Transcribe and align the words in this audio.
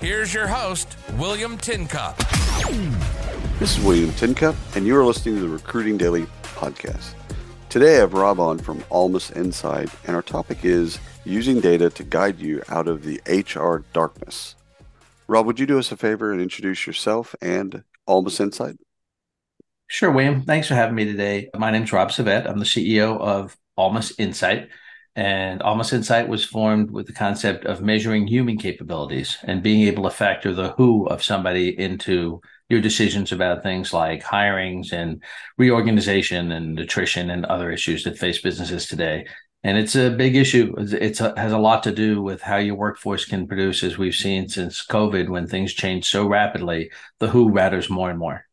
Here's 0.00 0.32
your 0.32 0.46
host, 0.46 0.96
William 1.18 1.58
Tincup. 1.58 2.16
This 3.58 3.76
is 3.76 3.84
William 3.84 4.10
Tincup, 4.12 4.56
and 4.74 4.86
you 4.86 4.96
are 4.96 5.04
listening 5.04 5.34
to 5.34 5.42
the 5.42 5.48
Recruiting 5.48 5.98
Daily 5.98 6.24
podcast. 6.42 7.12
Today, 7.68 7.96
I 7.96 8.00
have 8.00 8.14
Rob 8.14 8.40
on 8.40 8.58
from 8.58 8.82
Almas 8.90 9.30
Insight, 9.32 9.90
and 10.06 10.16
our 10.16 10.22
topic 10.22 10.64
is 10.64 10.98
using 11.26 11.60
data 11.60 11.90
to 11.90 12.02
guide 12.02 12.40
you 12.40 12.62
out 12.70 12.88
of 12.88 13.04
the 13.04 13.20
HR 13.28 13.84
darkness. 13.92 14.54
Rob, 15.28 15.44
would 15.44 15.60
you 15.60 15.66
do 15.66 15.78
us 15.78 15.92
a 15.92 15.98
favor 15.98 16.32
and 16.32 16.40
introduce 16.40 16.86
yourself 16.86 17.34
and 17.42 17.84
Almas 18.06 18.40
Insight? 18.40 18.76
Sure, 19.86 20.10
William. 20.10 20.40
Thanks 20.40 20.66
for 20.66 20.76
having 20.76 20.94
me 20.94 21.04
today. 21.04 21.50
My 21.54 21.70
name 21.70 21.82
is 21.82 21.92
Rob 21.92 22.08
Savette. 22.08 22.48
I'm 22.48 22.58
the 22.58 22.64
CEO 22.64 23.20
of 23.20 23.54
Almas 23.76 24.14
Insight. 24.18 24.70
And 25.16 25.60
Almas 25.62 25.92
Insight 25.92 26.28
was 26.28 26.44
formed 26.44 26.90
with 26.90 27.06
the 27.06 27.12
concept 27.12 27.64
of 27.64 27.82
measuring 27.82 28.26
human 28.26 28.56
capabilities 28.56 29.38
and 29.42 29.62
being 29.62 29.86
able 29.88 30.04
to 30.04 30.10
factor 30.10 30.54
the 30.54 30.70
who 30.72 31.06
of 31.06 31.24
somebody 31.24 31.78
into 31.78 32.40
your 32.68 32.80
decisions 32.80 33.32
about 33.32 33.62
things 33.62 33.92
like 33.92 34.22
hirings 34.22 34.92
and 34.92 35.22
reorganization 35.58 36.52
and 36.52 36.78
attrition 36.78 37.30
and 37.30 37.44
other 37.46 37.72
issues 37.72 38.04
that 38.04 38.18
face 38.18 38.40
businesses 38.40 38.86
today. 38.86 39.26
And 39.62 39.76
it's 39.76 39.96
a 39.96 40.10
big 40.10 40.36
issue. 40.36 40.74
It 40.78 41.18
has 41.18 41.52
a 41.52 41.58
lot 41.58 41.82
to 41.82 41.92
do 41.92 42.22
with 42.22 42.40
how 42.40 42.56
your 42.56 42.76
workforce 42.76 43.26
can 43.26 43.46
produce, 43.46 43.82
as 43.82 43.98
we've 43.98 44.14
seen 44.14 44.48
since 44.48 44.86
COVID, 44.86 45.28
when 45.28 45.46
things 45.46 45.74
change 45.74 46.08
so 46.08 46.26
rapidly. 46.26 46.90
The 47.18 47.28
who 47.28 47.52
matters 47.52 47.90
more 47.90 48.08
and 48.08 48.18
more. 48.18 48.46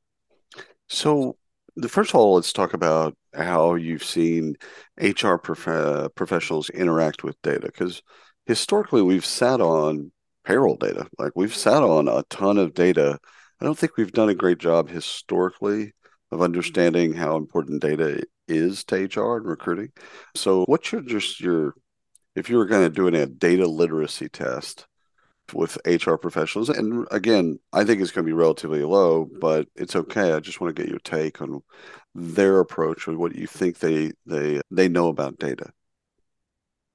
So, 0.89 1.37
the 1.77 1.89
first 1.89 2.09
of 2.09 2.15
all, 2.15 2.35
let's 2.35 2.51
talk 2.51 2.73
about 2.73 3.15
how 3.35 3.75
you've 3.75 4.03
seen 4.03 4.55
HR 4.99 5.35
prof- 5.35 6.13
professionals 6.15 6.69
interact 6.71 7.23
with 7.23 7.39
data 7.43 7.67
because 7.67 8.01
historically 8.47 9.03
we've 9.03 9.25
sat 9.25 9.61
on 9.61 10.11
payroll 10.43 10.75
data, 10.75 11.07
like 11.19 11.33
we've 11.35 11.55
sat 11.55 11.83
on 11.83 12.07
a 12.07 12.23
ton 12.29 12.57
of 12.57 12.73
data. 12.73 13.19
I 13.61 13.65
don't 13.65 13.77
think 13.77 13.95
we've 13.95 14.11
done 14.11 14.29
a 14.29 14.35
great 14.35 14.57
job 14.57 14.89
historically 14.89 15.93
of 16.31 16.41
understanding 16.41 17.13
how 17.13 17.37
important 17.37 17.81
data 17.81 18.23
is 18.47 18.83
to 18.85 18.95
HR 18.95 19.37
and 19.37 19.45
recruiting. 19.45 19.91
So, 20.35 20.65
what's 20.65 20.91
your 20.91 21.01
just 21.01 21.39
your 21.39 21.75
if 22.35 22.49
you 22.49 22.57
were 22.57 22.65
going 22.65 22.83
to 22.83 22.93
do 22.93 23.07
a 23.07 23.25
data 23.27 23.67
literacy 23.67 24.29
test 24.29 24.87
with 25.53 25.77
HR 25.85 26.15
professionals. 26.15 26.69
And 26.69 27.07
again, 27.11 27.59
I 27.73 27.83
think 27.83 28.01
it's 28.01 28.11
going 28.11 28.25
to 28.25 28.29
be 28.29 28.33
relatively 28.33 28.83
low, 28.83 29.29
but 29.39 29.67
it's 29.75 29.95
okay. 29.95 30.33
I 30.33 30.39
just 30.39 30.61
want 30.61 30.75
to 30.75 30.81
get 30.81 30.89
your 30.89 30.99
take 30.99 31.41
on 31.41 31.61
their 32.15 32.59
approach 32.59 33.07
and 33.07 33.17
what 33.17 33.35
you 33.35 33.47
think 33.47 33.79
they 33.79 34.11
they 34.25 34.61
they 34.71 34.87
know 34.87 35.07
about 35.07 35.37
data. 35.37 35.71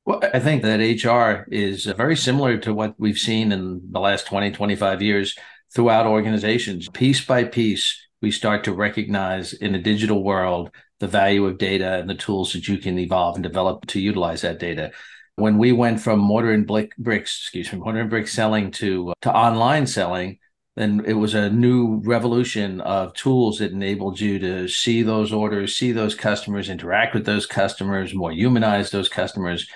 Well, 0.04 0.20
I 0.34 0.40
think 0.40 0.62
that 0.62 0.80
HR 0.80 1.46
is 1.52 1.86
uh, 1.86 1.94
very 1.94 2.16
similar 2.16 2.58
to 2.58 2.74
what 2.74 2.94
we've 2.98 3.18
seen 3.18 3.52
in 3.52 3.80
the 3.92 4.00
last 4.00 4.26
20, 4.26 4.50
25 4.50 5.00
years 5.00 5.36
throughout 5.72 6.06
organizations. 6.06 6.88
Piece 6.88 7.24
by 7.24 7.44
piece, 7.44 8.04
we 8.20 8.32
start 8.32 8.64
to 8.64 8.72
recognize 8.72 9.52
in 9.52 9.76
a 9.76 9.82
digital 9.82 10.24
world 10.24 10.72
the 10.98 11.06
value 11.06 11.46
of 11.46 11.58
data 11.58 11.98
and 12.00 12.10
the 12.10 12.16
tools 12.16 12.52
that 12.52 12.66
you 12.66 12.78
can 12.78 12.98
evolve 12.98 13.36
and 13.36 13.44
develop 13.44 13.86
to 13.86 14.00
utilize 14.00 14.42
that 14.42 14.58
data 14.58 14.90
when 15.36 15.58
we 15.58 15.72
went 15.72 16.00
from 16.00 16.18
mortar 16.18 16.52
and 16.52 16.66
brick, 16.66 16.96
bricks, 16.96 17.38
excuse 17.42 17.72
me, 17.72 17.78
mortar 17.78 18.00
and 18.00 18.10
brick 18.10 18.28
selling 18.28 18.70
to 18.72 19.10
uh, 19.10 19.14
to 19.22 19.34
online 19.34 19.86
selling, 19.86 20.38
then 20.76 21.02
it 21.06 21.14
was 21.14 21.34
a 21.34 21.50
new 21.50 22.00
revolution 22.04 22.80
of 22.80 23.12
tools 23.14 23.58
that 23.58 23.72
enabled 23.72 24.18
you 24.20 24.38
to 24.38 24.68
see 24.68 25.02
those 25.02 25.32
orders, 25.32 25.76
see 25.76 25.92
those 25.92 26.14
customers, 26.14 26.68
interact 26.68 27.14
with 27.14 27.26
those 27.26 27.46
customers, 27.46 28.14
more 28.14 28.32
humanize 28.32 28.90
those 28.90 29.08
customers. 29.08 29.66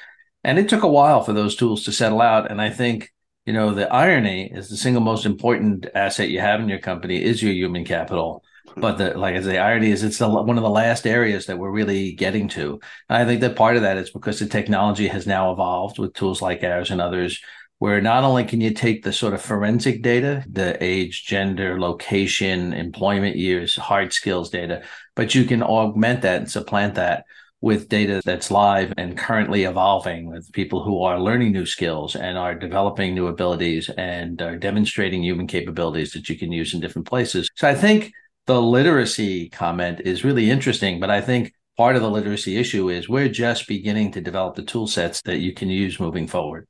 And 0.44 0.58
it 0.58 0.68
took 0.68 0.82
a 0.82 0.88
while 0.88 1.22
for 1.22 1.32
those 1.32 1.56
tools 1.56 1.84
to 1.84 1.92
settle 1.92 2.22
out. 2.22 2.50
And 2.50 2.60
I 2.62 2.70
think, 2.70 3.12
you 3.44 3.52
know, 3.52 3.74
the 3.74 3.92
irony 3.92 4.50
is 4.50 4.68
the 4.68 4.76
single 4.76 5.02
most 5.02 5.26
important 5.26 5.86
asset 5.94 6.30
you 6.30 6.40
have 6.40 6.60
in 6.60 6.68
your 6.68 6.78
company 6.78 7.22
is 7.22 7.42
your 7.42 7.52
human 7.52 7.84
capital. 7.84 8.42
But 8.76 8.98
the 8.98 9.16
like 9.16 9.42
the 9.42 9.58
irony 9.58 9.90
is, 9.90 10.02
it's 10.02 10.18
the, 10.18 10.28
one 10.28 10.56
of 10.56 10.62
the 10.62 10.70
last 10.70 11.06
areas 11.06 11.46
that 11.46 11.58
we're 11.58 11.70
really 11.70 12.12
getting 12.12 12.48
to. 12.48 12.80
I 13.08 13.24
think 13.24 13.40
that 13.40 13.56
part 13.56 13.76
of 13.76 13.82
that 13.82 13.96
is 13.96 14.10
because 14.10 14.38
the 14.38 14.46
technology 14.46 15.08
has 15.08 15.26
now 15.26 15.52
evolved 15.52 15.98
with 15.98 16.14
tools 16.14 16.42
like 16.42 16.64
ours 16.64 16.90
and 16.90 17.00
others, 17.00 17.40
where 17.78 18.00
not 18.00 18.24
only 18.24 18.44
can 18.44 18.60
you 18.60 18.72
take 18.72 19.02
the 19.02 19.12
sort 19.12 19.34
of 19.34 19.42
forensic 19.42 20.02
data, 20.02 20.44
the 20.50 20.82
age, 20.82 21.26
gender, 21.26 21.78
location, 21.80 22.72
employment 22.72 23.36
years, 23.36 23.76
hard 23.76 24.12
skills 24.12 24.50
data, 24.50 24.82
but 25.14 25.34
you 25.34 25.44
can 25.44 25.62
augment 25.62 26.22
that 26.22 26.38
and 26.38 26.50
supplant 26.50 26.94
that 26.94 27.24
with 27.62 27.88
data 27.88 28.20
that's 28.24 28.50
live 28.50 28.92
and 28.98 29.16
currently 29.16 29.64
evolving 29.64 30.26
with 30.26 30.52
people 30.52 30.84
who 30.84 31.02
are 31.02 31.18
learning 31.18 31.52
new 31.52 31.66
skills 31.66 32.14
and 32.14 32.36
are 32.36 32.54
developing 32.54 33.14
new 33.14 33.26
abilities 33.26 33.88
and 33.96 34.40
are 34.42 34.56
demonstrating 34.56 35.22
human 35.22 35.46
capabilities 35.46 36.12
that 36.12 36.28
you 36.28 36.38
can 36.38 36.52
use 36.52 36.74
in 36.74 36.80
different 36.80 37.08
places. 37.08 37.48
So 37.56 37.66
I 37.66 37.74
think 37.74 38.12
the 38.46 38.60
literacy 38.60 39.48
comment 39.48 40.00
is 40.04 40.24
really 40.24 40.50
interesting, 40.50 41.00
but 41.00 41.10
I 41.10 41.20
think 41.20 41.52
part 41.76 41.96
of 41.96 42.02
the 42.02 42.10
literacy 42.10 42.56
issue 42.56 42.88
is 42.88 43.08
we're 43.08 43.28
just 43.28 43.68
beginning 43.68 44.12
to 44.12 44.20
develop 44.20 44.54
the 44.54 44.62
tool 44.62 44.86
sets 44.86 45.20
that 45.22 45.38
you 45.38 45.52
can 45.52 45.68
use 45.68 46.00
moving 46.00 46.26
forward. 46.26 46.66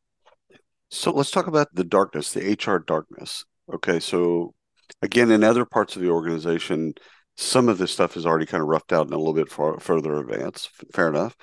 So 0.90 1.10
let's 1.10 1.30
talk 1.30 1.46
about 1.46 1.74
the 1.74 1.84
darkness, 1.84 2.32
the 2.32 2.52
HR 2.52 2.78
darkness. 2.78 3.44
Okay, 3.72 4.00
so 4.00 4.54
again, 5.02 5.30
in 5.30 5.44
other 5.44 5.64
parts 5.64 5.96
of 5.96 6.02
the 6.02 6.10
organization, 6.10 6.94
some 7.36 7.68
of 7.68 7.78
this 7.78 7.92
stuff 7.92 8.16
is 8.16 8.24
already 8.24 8.46
kind 8.46 8.62
of 8.62 8.68
roughed 8.68 8.92
out 8.92 9.06
in 9.06 9.12
a 9.12 9.18
little 9.18 9.34
bit 9.34 9.50
far, 9.50 9.78
further 9.78 10.18
advance. 10.18 10.68
Fair 10.94 11.08
enough, 11.08 11.36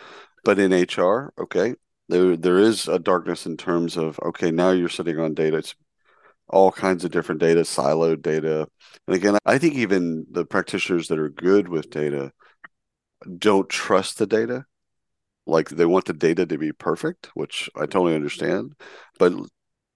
but 0.43 0.59
in 0.59 0.71
HR, 0.71 1.33
okay, 1.39 1.75
there 2.09 2.35
there 2.35 2.59
is 2.59 2.87
a 2.87 2.99
darkness 2.99 3.45
in 3.45 3.57
terms 3.57 3.97
of 3.97 4.19
okay, 4.19 4.49
now 4.49 4.71
you're 4.71 4.89
sitting 4.89 5.19
on 5.19 5.33
data. 5.33 5.57
It's 5.57 5.75
all 6.49 6.71
kinds 6.71 7.03
of 7.03 7.11
different 7.11 7.41
data, 7.41 7.61
siloed 7.61 8.21
data. 8.21 8.67
And 9.07 9.15
again, 9.15 9.37
I 9.45 9.57
think 9.57 9.75
even 9.75 10.25
the 10.29 10.45
practitioners 10.45 11.07
that 11.07 11.19
are 11.19 11.29
good 11.29 11.67
with 11.67 11.89
data 11.89 12.31
don't 13.37 13.69
trust 13.69 14.17
the 14.17 14.27
data. 14.27 14.65
Like 15.45 15.69
they 15.69 15.85
want 15.85 16.05
the 16.05 16.13
data 16.13 16.45
to 16.45 16.57
be 16.57 16.71
perfect, 16.71 17.29
which 17.33 17.69
I 17.75 17.81
totally 17.81 18.15
understand. 18.15 18.73
But 19.19 19.33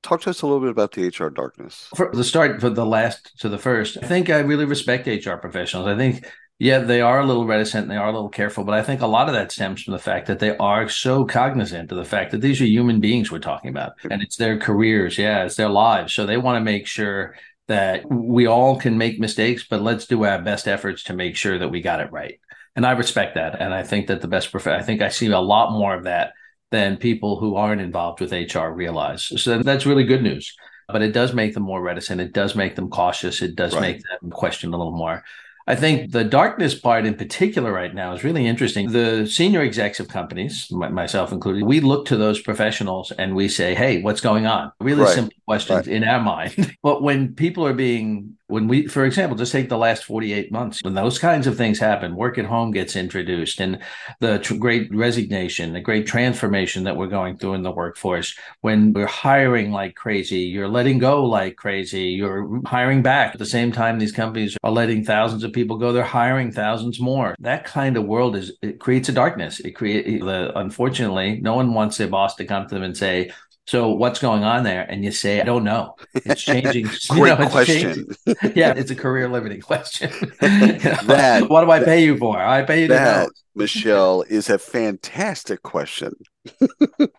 talk 0.03 0.21
to 0.21 0.29
us 0.29 0.41
a 0.41 0.47
little 0.47 0.61
bit 0.61 0.69
about 0.69 0.91
the 0.91 1.07
HR 1.07 1.29
darkness. 1.29 1.87
For 1.95 2.11
the 2.13 2.23
start, 2.23 2.59
for 2.59 2.69
the 2.69 2.85
last 2.85 3.39
to 3.39 3.49
the 3.49 3.57
first, 3.57 3.97
I 4.01 4.07
think 4.07 4.29
I 4.29 4.39
really 4.39 4.65
respect 4.65 5.07
HR 5.07 5.35
professionals. 5.35 5.87
I 5.87 5.95
think 5.95 6.25
yeah, 6.59 6.79
they 6.79 7.01
are 7.01 7.19
a 7.19 7.25
little 7.25 7.45
reticent, 7.45 7.88
they 7.88 7.97
are 7.97 8.09
a 8.09 8.12
little 8.12 8.29
careful, 8.29 8.63
but 8.63 8.73
I 8.73 8.81
think 8.81 9.01
a 9.01 9.07
lot 9.07 9.28
of 9.28 9.35
that 9.35 9.51
stems 9.51 9.84
from 9.84 9.91
the 9.91 10.00
fact 10.00 10.25
that 10.28 10.40
they 10.40 10.57
are 10.57 10.90
so 10.90 11.23
cognizant 11.23 11.91
of 11.91 11.97
the 11.97 12.06
fact 12.06 12.31
that 12.31 12.41
these 12.41 12.59
are 12.62 12.66
human 12.66 13.00
beings 13.00 13.31
we're 13.31 13.40
talking 13.40 13.69
about 13.69 13.94
and 14.09 14.22
it's 14.23 14.38
their 14.38 14.57
careers. 14.57 15.18
Yeah, 15.18 15.45
it's 15.45 15.56
their 15.56 15.69
lives. 15.69 16.13
So 16.13 16.25
they 16.25 16.38
want 16.38 16.57
to 16.57 16.66
make 16.66 16.88
sure 16.88 17.35
that 17.68 18.09
we 18.09 18.47
all 18.47 18.79
can 18.79 18.97
make 18.97 19.19
mistakes, 19.19 19.66
but 19.69 19.81
let's 19.81 20.07
do 20.07 20.25
our 20.25 20.41
best 20.41 20.68
efforts 20.68 21.03
to 21.03 21.13
make 21.13 21.35
sure 21.35 21.59
that 21.59 21.69
we 21.69 21.81
got 21.81 22.00
it 22.00 22.12
right. 22.12 22.40
And 22.75 22.85
I 22.85 22.91
respect 22.91 23.35
that. 23.35 23.62
And 23.62 23.74
I 23.74 23.84
think 23.84 24.07
that 24.07 24.22
the 24.22 24.28
best, 24.28 24.51
prof- 24.51 24.68
I 24.68 24.81
think 24.81 25.01
I 25.01 25.09
see 25.09 25.28
a 25.28 25.39
lot 25.39 25.72
more 25.72 25.94
of 25.94 26.06
that 26.06 26.34
than 26.72 26.97
people 26.97 27.39
who 27.39 27.56
aren't 27.56 27.81
involved 27.81 28.19
with 28.19 28.31
HR 28.31 28.68
realize. 28.68 29.24
So 29.41 29.62
that's 29.62 29.85
really 29.85 30.03
good 30.03 30.24
news. 30.24 30.56
But 30.88 31.01
it 31.01 31.12
does 31.12 31.34
make 31.34 31.53
them 31.53 31.63
more 31.63 31.81
reticent. 31.81 32.22
It 32.22 32.34
does 32.34 32.56
make 32.56 32.75
them 32.75 32.89
cautious. 32.89 33.42
It 33.42 33.56
does 33.56 33.74
right. 33.74 33.81
make 33.81 34.01
them 34.03 34.31
question 34.31 34.74
a 34.74 34.77
little 34.77 34.95
more. 34.95 35.24
I 35.67 35.75
think 35.75 36.11
the 36.11 36.23
darkness 36.23 36.73
part 36.73 37.05
in 37.05 37.15
particular 37.15 37.73
right 37.73 37.93
now 37.93 38.13
is 38.13 38.23
really 38.23 38.47
interesting. 38.47 38.91
The 38.91 39.27
senior 39.27 39.61
execs 39.61 39.99
of 39.99 40.07
companies, 40.07 40.71
myself 40.71 41.33
included, 41.33 41.63
we 41.63 41.81
look 41.81 42.05
to 42.05 42.15
those 42.15 42.41
professionals 42.41 43.11
and 43.11 43.35
we 43.35 43.49
say, 43.49 43.75
hey, 43.75 44.01
what's 44.01 44.21
going 44.21 44.45
on? 44.45 44.71
Really 44.79 45.01
right. 45.01 45.13
simple 45.13 45.37
questions 45.45 45.85
right. 45.85 45.95
in 45.95 46.05
our 46.05 46.21
mind. 46.21 46.77
but 46.83 47.03
when 47.03 47.35
people 47.35 47.65
are 47.65 47.73
being 47.73 48.37
when 48.47 48.67
we, 48.67 48.88
for 48.88 49.05
example, 49.05 49.38
just 49.38 49.51
take 49.51 49.67
the 49.67 49.77
last 49.77 50.05
48 50.05 50.51
months, 50.51 50.81
when 50.83 50.94
those 50.94 51.19
kinds 51.19 51.47
of 51.47 51.57
things 51.57 51.79
happen, 51.79 52.15
work 52.15 52.38
at 52.38 52.45
home 52.45 52.71
gets 52.71 52.95
introduced 52.95 53.59
and 53.59 53.79
the 54.21 54.39
tr- 54.39 54.55
great 54.55 54.94
resignation, 54.94 55.73
the 55.73 55.81
great 55.81 56.07
transformation 56.07 56.85
that 56.85 56.95
we're 56.95 57.07
going 57.07 57.38
through 57.38 57.55
in 57.55 57.63
the 57.63 57.71
workforce, 57.71 58.38
when 58.61 58.94
we're 58.94 59.05
hiring 59.05 59.71
like 59.71 59.95
crazy, 59.95 60.39
you're 60.39 60.69
letting 60.69 60.97
go 60.97 61.25
like 61.25 61.57
crazy, 61.57 62.03
you're 62.03 62.61
hiring 62.65 63.01
back. 63.01 63.33
At 63.33 63.39
the 63.39 63.45
same 63.45 63.71
time, 63.71 63.99
these 63.99 64.13
companies 64.13 64.57
are 64.63 64.71
letting 64.71 65.03
thousands 65.03 65.43
of 65.43 65.51
people 65.51 65.77
go, 65.77 65.91
they're 65.91 66.03
hiring 66.03 66.51
thousands 66.51 67.01
more. 67.01 67.35
That 67.39 67.65
kind 67.65 67.97
of 67.97 68.05
world 68.05 68.38
is, 68.38 68.53
it 68.61 68.79
creates 68.79 69.09
a 69.09 69.11
darkness. 69.13 69.59
It 69.59 69.71
creates, 69.71 70.23
unfortunately, 70.23 71.41
no 71.41 71.55
one 71.55 71.73
wants 71.73 71.97
their 71.97 72.07
boss 72.07 72.35
to 72.35 72.45
come 72.45 72.67
to 72.67 72.75
them 72.75 72.83
and 72.83 72.95
say, 72.95 73.31
So 73.67 73.89
what's 73.91 74.19
going 74.19 74.43
on 74.43 74.63
there? 74.63 74.83
And 74.89 75.03
you 75.03 75.11
say, 75.11 75.41
I 75.41 75.43
don't 75.43 75.63
know. 75.63 75.95
It's 76.25 76.41
changing. 76.53 76.85
Great 77.09 77.37
you 77.37 77.37
know, 77.37 77.43
it's 77.43 77.51
question. 77.51 77.81
changing. 77.83 78.07
yeah, 78.55 78.73
it's 78.75 78.91
a 78.91 78.95
career 78.95 79.29
limiting 79.29 79.61
question. 79.61 80.11
That- 80.39 81.49
what 81.49 81.65
do 81.65 81.71
I 81.71 81.81
pay 81.83 82.03
you 82.03 82.17
for? 82.17 82.37
I 82.39 82.63
pay 82.63 82.83
you 82.83 82.87
to 82.89 82.93
That, 82.93 83.03
know. 83.03 83.29
Michelle, 83.57 84.21
is 84.24 84.50
a 84.50 84.57
fantastic 84.57 85.63
question. 85.63 86.13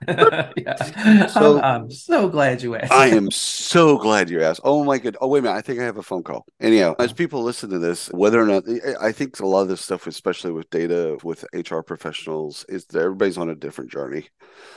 yeah. 0.07 1.27
So- 1.29 1.59
I'm, 1.61 1.83
I'm 1.83 1.91
so 1.91 2.29
glad 2.29 2.63
you 2.63 2.77
asked. 2.77 2.93
I 2.93 3.09
am 3.09 3.31
so 3.31 3.99
glad 3.99 4.31
you 4.31 4.43
asked. 4.43 4.61
Oh 4.65 4.85
my 4.85 4.99
good. 4.99 5.17
Oh 5.21 5.29
wait 5.29 5.41
a 5.41 5.43
minute. 5.43 5.57
I 5.57 5.61
think 5.61 5.81
I 5.81 5.85
have 5.85 5.99
a 5.99 6.03
phone 6.03 6.23
call. 6.23 6.47
Anyhow, 6.61 6.95
as 6.99 7.13
people 7.13 7.43
listen 7.43 7.71
to 7.71 7.79
this, 7.79 8.09
whether 8.09 8.41
or 8.41 8.47
not 8.47 8.65
I 9.01 9.13
think 9.13 9.39
a 9.41 9.47
lot 9.47 9.63
of 9.63 9.69
this 9.69 9.81
stuff, 9.83 10.07
especially 10.07 10.53
with 10.53 10.71
data 10.71 11.19
with 11.23 11.45
HR 11.53 11.81
professionals, 11.81 12.65
is 12.69 12.87
that 12.87 13.03
everybody's 13.03 13.39
on 13.39 13.51
a 13.51 13.55
different 13.55 13.91
journey. 13.91 14.29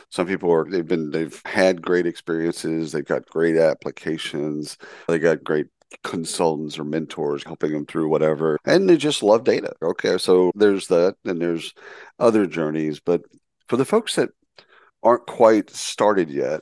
Some 0.09 0.27
people 0.27 0.51
are 0.51 0.65
they've 0.69 0.87
been 0.87 1.11
they've 1.11 1.41
had 1.45 1.81
great 1.81 2.05
experiences. 2.05 2.91
They've 2.91 3.05
got 3.05 3.25
great 3.27 3.57
applications. 3.57 4.77
They 5.07 5.19
got 5.19 5.43
great 5.43 5.67
consultants 6.03 6.79
or 6.79 6.83
mentors 6.83 7.43
helping 7.43 7.71
them 7.71 7.85
through 7.85 8.07
whatever 8.07 8.57
and 8.65 8.89
they 8.89 8.97
just 8.97 9.23
love 9.23 9.43
data. 9.43 9.73
Okay 9.81 10.17
so 10.17 10.51
there's 10.55 10.87
that 10.87 11.15
and 11.25 11.41
there's 11.41 11.73
other 12.19 12.45
journeys 12.45 12.99
but 12.99 13.21
for 13.67 13.77
the 13.77 13.85
folks 13.85 14.15
that 14.15 14.29
aren't 15.03 15.25
quite 15.25 15.69
started 15.69 16.29
yet 16.29 16.61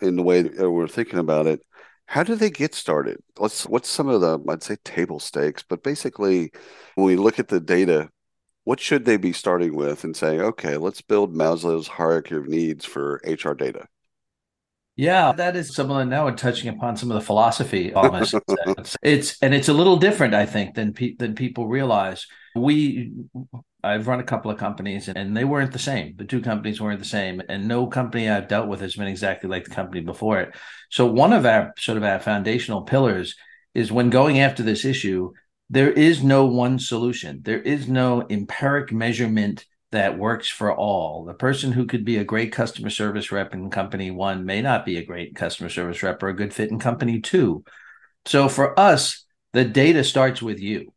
in 0.00 0.16
the 0.16 0.22
way 0.22 0.42
that 0.42 0.64
uh, 0.64 0.70
we're 0.70 0.88
thinking 0.88 1.18
about 1.18 1.46
it 1.46 1.60
how 2.06 2.22
do 2.22 2.34
they 2.34 2.50
get 2.50 2.74
started? 2.74 3.16
Let's 3.38 3.66
what's 3.66 3.88
some 3.88 4.08
of 4.08 4.20
the 4.20 4.38
i'd 4.50 4.62
say 4.62 4.76
table 4.84 5.18
stakes 5.18 5.64
but 5.66 5.82
basically 5.82 6.52
when 6.94 7.06
we 7.06 7.16
look 7.16 7.38
at 7.38 7.48
the 7.48 7.60
data 7.60 8.10
what 8.64 8.80
should 8.80 9.04
they 9.04 9.16
be 9.16 9.32
starting 9.32 9.74
with 9.74 10.04
and 10.04 10.16
saying 10.16 10.40
okay 10.40 10.76
let's 10.76 11.00
build 11.00 11.34
maslow's 11.34 11.88
hierarchy 11.88 12.36
of 12.36 12.46
needs 12.48 12.84
for 12.84 13.20
hr 13.26 13.54
data 13.54 13.86
Yeah, 14.96 15.32
that 15.32 15.56
is 15.56 15.74
someone 15.74 16.10
now 16.10 16.26
we're 16.26 16.36
touching 16.36 16.68
upon 16.68 16.96
some 16.96 17.10
of 17.10 17.14
the 17.14 17.24
philosophy 17.24 17.94
almost. 17.94 18.34
it's 19.02 19.42
and 19.42 19.54
it's 19.54 19.68
a 19.68 19.72
little 19.72 19.96
different, 19.96 20.34
I 20.34 20.44
think, 20.44 20.74
than 20.74 20.92
pe- 20.92 21.14
than 21.14 21.34
people 21.34 21.66
realize. 21.66 22.26
We, 22.54 23.12
I've 23.82 24.06
run 24.06 24.20
a 24.20 24.24
couple 24.24 24.50
of 24.50 24.58
companies, 24.58 25.08
and 25.08 25.34
they 25.34 25.44
weren't 25.44 25.72
the 25.72 25.78
same. 25.78 26.14
The 26.16 26.26
two 26.26 26.42
companies 26.42 26.80
weren't 26.80 26.98
the 26.98 27.06
same, 27.06 27.40
and 27.48 27.66
no 27.66 27.86
company 27.86 28.28
I've 28.28 28.48
dealt 28.48 28.68
with 28.68 28.80
has 28.82 28.94
been 28.94 29.06
exactly 29.06 29.48
like 29.48 29.64
the 29.64 29.70
company 29.74 30.02
before 30.02 30.40
it. 30.40 30.54
So 30.90 31.06
one 31.06 31.32
of 31.32 31.46
our 31.46 31.72
sort 31.78 31.96
of 31.96 32.04
our 32.04 32.20
foundational 32.20 32.82
pillars 32.82 33.34
is 33.74 33.90
when 33.90 34.10
going 34.10 34.40
after 34.40 34.62
this 34.62 34.84
issue, 34.84 35.32
there 35.70 35.90
is 35.90 36.22
no 36.22 36.44
one 36.44 36.78
solution. 36.78 37.40
There 37.42 37.62
is 37.62 37.88
no 37.88 38.26
empiric 38.28 38.92
measurement 38.92 39.64
that 39.92 40.18
works 40.18 40.48
for 40.48 40.74
all. 40.74 41.24
The 41.24 41.34
person 41.34 41.72
who 41.72 41.86
could 41.86 42.04
be 42.04 42.16
a 42.16 42.24
great 42.24 42.52
customer 42.52 42.90
service 42.90 43.30
rep 43.30 43.54
in 43.54 43.70
company 43.70 44.10
one 44.10 44.44
may 44.44 44.60
not 44.60 44.84
be 44.84 44.96
a 44.96 45.04
great 45.04 45.36
customer 45.36 45.68
service 45.68 46.02
rep 46.02 46.22
or 46.22 46.28
a 46.28 46.36
good 46.36 46.52
fit 46.52 46.70
in 46.70 46.78
company 46.78 47.20
two. 47.20 47.64
So 48.24 48.48
for 48.48 48.78
us, 48.78 49.24
the 49.52 49.64
data 49.64 50.02
starts 50.02 50.42
with 50.42 50.58
you. 50.58 50.92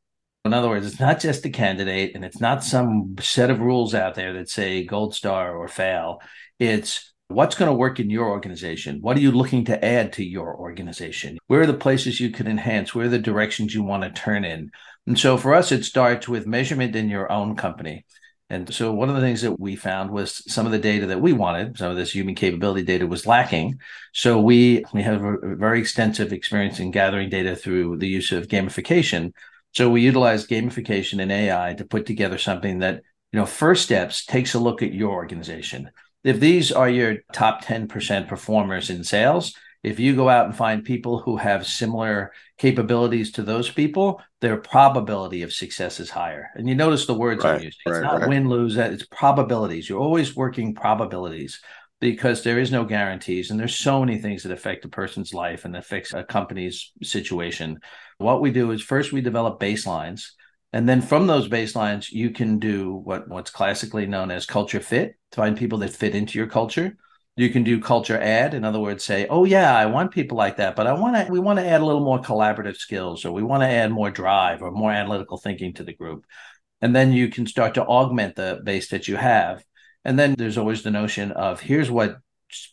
In 0.45 0.53
other 0.53 0.69
words, 0.69 0.85
it's 0.85 0.99
not 0.99 1.19
just 1.19 1.45
a 1.45 1.49
candidate 1.49 2.15
and 2.15 2.23
it's 2.23 2.39
not 2.39 2.63
some 2.63 3.15
set 3.19 3.49
of 3.49 3.59
rules 3.59 3.95
out 3.95 4.15
there 4.15 4.33
that 4.33 4.49
say 4.49 4.83
gold 4.83 5.15
star 5.15 5.55
or 5.55 5.67
fail. 5.67 6.21
It's 6.59 7.13
what's 7.27 7.55
going 7.55 7.69
to 7.69 7.75
work 7.75 7.99
in 7.99 8.09
your 8.09 8.29
organization? 8.29 9.01
What 9.01 9.17
are 9.17 9.21
you 9.21 9.31
looking 9.31 9.65
to 9.65 9.83
add 9.83 10.13
to 10.13 10.23
your 10.23 10.55
organization? 10.55 11.37
Where 11.47 11.61
are 11.61 11.67
the 11.67 11.73
places 11.73 12.19
you 12.19 12.29
can 12.29 12.47
enhance? 12.47 12.93
Where 12.93 13.07
are 13.07 13.09
the 13.09 13.19
directions 13.19 13.73
you 13.73 13.83
want 13.83 14.03
to 14.03 14.11
turn 14.11 14.45
in? 14.45 14.71
And 15.07 15.17
so 15.19 15.37
for 15.37 15.53
us, 15.53 15.71
it 15.71 15.83
starts 15.83 16.27
with 16.27 16.47
measurement 16.47 16.95
in 16.95 17.09
your 17.09 17.31
own 17.31 17.55
company. 17.55 18.05
And 18.49 18.71
so 18.71 18.93
one 18.93 19.09
of 19.09 19.15
the 19.15 19.21
things 19.21 19.41
that 19.41 19.59
we 19.59 19.75
found 19.75 20.11
was 20.11 20.43
some 20.51 20.67
of 20.67 20.71
the 20.71 20.77
data 20.77 21.07
that 21.07 21.21
we 21.21 21.33
wanted, 21.33 21.77
some 21.77 21.89
of 21.89 21.97
this 21.97 22.13
human 22.13 22.35
capability 22.35 22.83
data 22.83 23.07
was 23.07 23.25
lacking. 23.25 23.79
So 24.13 24.39
we 24.39 24.85
we 24.93 25.01
have 25.01 25.23
a 25.23 25.55
very 25.55 25.79
extensive 25.79 26.31
experience 26.31 26.79
in 26.79 26.91
gathering 26.91 27.29
data 27.29 27.55
through 27.55 27.97
the 27.97 28.07
use 28.07 28.31
of 28.31 28.47
gamification. 28.47 29.33
So 29.73 29.89
we 29.89 30.01
utilize 30.01 30.45
gamification 30.45 31.21
and 31.21 31.31
AI 31.31 31.73
to 31.73 31.85
put 31.85 32.05
together 32.05 32.37
something 32.37 32.79
that, 32.79 33.01
you 33.31 33.39
know, 33.39 33.47
first 33.47 33.83
steps 33.83 34.25
takes 34.25 34.53
a 34.53 34.59
look 34.59 34.83
at 34.83 34.93
your 34.93 35.11
organization. 35.11 35.89
If 36.23 36.39
these 36.39 36.71
are 36.71 36.89
your 36.89 37.17
top 37.33 37.63
10% 37.63 38.27
performers 38.27 38.89
in 38.89 39.03
sales, 39.03 39.55
if 39.85 39.99
you 39.99 40.15
go 40.15 40.27
out 40.27 40.47
and 40.47 40.57
find 40.57 40.83
people 40.83 41.19
who 41.19 41.37
have 41.37 41.67
similar 41.67 42.33
capabilities 42.57 43.31
to 43.33 43.43
those 43.43 43.69
people, 43.69 44.19
their 44.41 44.57
probability 44.57 45.43
of 45.43 45.53
success 45.53 45.99
is 45.99 46.09
higher. 46.09 46.49
And 46.55 46.67
you 46.67 46.73
notice 46.73 47.05
the 47.05 47.13
words 47.13 47.43
Right, 47.43 47.57
I'm 47.57 47.61
using. 47.61 47.79
It's 47.85 47.93
right, 47.93 48.01
not 48.01 48.21
right. 48.21 48.29
win, 48.29 48.49
lose, 48.49 48.73
that 48.75 48.93
it's 48.93 49.05
probabilities. 49.05 49.87
You're 49.87 49.99
always 49.99 50.35
working 50.35 50.73
probabilities 50.73 51.61
because 52.01 52.41
there 52.41 52.57
is 52.57 52.71
no 52.71 52.83
guarantees 52.83 53.51
and 53.51 53.59
there's 53.59 53.75
so 53.75 53.99
many 53.99 54.17
things 54.17 54.41
that 54.41 54.51
affect 54.51 54.85
a 54.85 54.89
person's 54.89 55.35
life 55.35 55.65
and 55.65 55.77
affects 55.77 56.13
a 56.13 56.23
company's 56.23 56.91
situation. 57.03 57.79
What 58.17 58.41
we 58.41 58.49
do 58.49 58.71
is 58.71 58.81
first 58.81 59.11
we 59.11 59.21
develop 59.21 59.59
baselines 59.59 60.31
and 60.73 60.89
then 60.89 61.01
from 61.01 61.27
those 61.27 61.47
baselines 61.47 62.11
you 62.11 62.31
can 62.31 62.57
do 62.57 62.95
what 62.95 63.27
what's 63.27 63.51
classically 63.51 64.07
known 64.07 64.31
as 64.31 64.47
culture 64.47 64.79
fit, 64.79 65.15
to 65.31 65.37
find 65.37 65.55
people 65.55 65.77
that 65.79 65.93
fit 65.93 66.15
into 66.15 66.39
your 66.39 66.47
culture. 66.47 66.97
You 67.37 67.49
can 67.49 67.63
do 67.63 67.81
culture 67.81 68.17
add, 68.17 68.53
in 68.53 68.63
other 68.63 68.79
words, 68.79 69.03
say, 69.03 69.27
"Oh 69.27 69.43
yeah, 69.43 69.75
I 69.75 69.87
want 69.87 70.11
people 70.11 70.37
like 70.37 70.57
that, 70.57 70.75
but 70.75 70.87
I 70.87 70.93
want 70.93 71.15
to 71.17 71.31
we 71.31 71.39
want 71.39 71.59
to 71.59 71.65
add 71.65 71.81
a 71.81 71.85
little 71.85 72.03
more 72.03 72.19
collaborative 72.21 72.77
skills 72.77 73.25
or 73.25 73.31
we 73.33 73.43
want 73.43 73.61
to 73.63 73.67
add 73.67 73.91
more 73.91 74.09
drive 74.09 74.61
or 74.61 74.71
more 74.71 74.91
analytical 74.91 75.37
thinking 75.37 75.73
to 75.73 75.83
the 75.83 75.93
group." 75.93 76.25
And 76.81 76.95
then 76.95 77.13
you 77.13 77.29
can 77.29 77.47
start 77.47 77.73
to 77.75 77.85
augment 77.85 78.35
the 78.35 78.61
base 78.63 78.89
that 78.89 79.07
you 79.07 79.17
have. 79.17 79.63
And 80.03 80.19
then 80.19 80.35
there's 80.37 80.57
always 80.57 80.83
the 80.83 80.91
notion 80.91 81.31
of 81.31 81.59
here's 81.61 81.89
what 81.91 82.17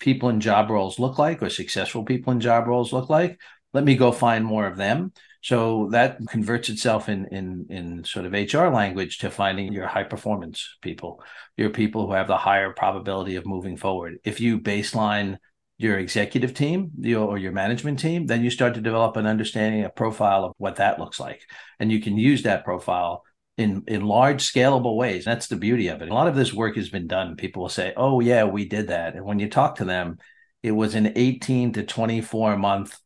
people 0.00 0.28
in 0.28 0.40
job 0.40 0.70
roles 0.70 0.98
look 0.98 1.18
like 1.18 1.42
or 1.42 1.48
successful 1.50 2.04
people 2.04 2.32
in 2.32 2.40
job 2.40 2.66
roles 2.66 2.92
look 2.92 3.08
like. 3.10 3.40
Let 3.72 3.84
me 3.84 3.96
go 3.96 4.12
find 4.12 4.44
more 4.44 4.66
of 4.66 4.76
them. 4.76 5.12
So 5.42 5.88
that 5.90 6.18
converts 6.28 6.68
itself 6.68 7.08
in 7.08 7.26
in 7.26 7.66
in 7.68 8.04
sort 8.04 8.26
of 8.26 8.32
HR 8.32 8.68
language 8.68 9.18
to 9.18 9.30
finding 9.30 9.72
your 9.72 9.88
high 9.88 10.04
performance 10.04 10.76
people, 10.80 11.22
your 11.56 11.70
people 11.70 12.06
who 12.06 12.12
have 12.12 12.28
the 12.28 12.36
higher 12.36 12.72
probability 12.72 13.34
of 13.34 13.44
moving 13.44 13.76
forward. 13.76 14.18
If 14.24 14.40
you 14.40 14.60
baseline 14.60 15.38
your 15.78 15.98
executive 15.98 16.54
team 16.54 16.92
your, 17.00 17.26
or 17.26 17.38
your 17.38 17.50
management 17.50 17.98
team, 17.98 18.26
then 18.26 18.44
you 18.44 18.50
start 18.50 18.74
to 18.74 18.80
develop 18.80 19.16
an 19.16 19.26
understanding, 19.26 19.84
a 19.84 19.90
profile 19.90 20.44
of 20.44 20.52
what 20.58 20.76
that 20.76 21.00
looks 21.00 21.18
like, 21.18 21.42
and 21.80 21.90
you 21.90 22.00
can 22.00 22.16
use 22.16 22.44
that 22.44 22.64
profile 22.64 23.24
in 23.58 23.82
in 23.88 24.04
large 24.04 24.50
scalable 24.50 24.96
ways. 24.96 25.24
That's 25.24 25.48
the 25.48 25.56
beauty 25.56 25.88
of 25.88 26.02
it. 26.02 26.08
A 26.08 26.14
lot 26.14 26.28
of 26.28 26.36
this 26.36 26.54
work 26.54 26.76
has 26.76 26.88
been 26.88 27.08
done. 27.08 27.34
People 27.34 27.62
will 27.62 27.68
say, 27.68 27.92
"Oh 27.96 28.20
yeah, 28.20 28.44
we 28.44 28.64
did 28.68 28.88
that," 28.88 29.16
and 29.16 29.24
when 29.24 29.40
you 29.40 29.48
talk 29.48 29.76
to 29.76 29.84
them, 29.84 30.18
it 30.62 30.70
was 30.72 30.94
an 30.94 31.12
18 31.16 31.72
to 31.72 31.82
24 31.82 32.56
month 32.56 32.96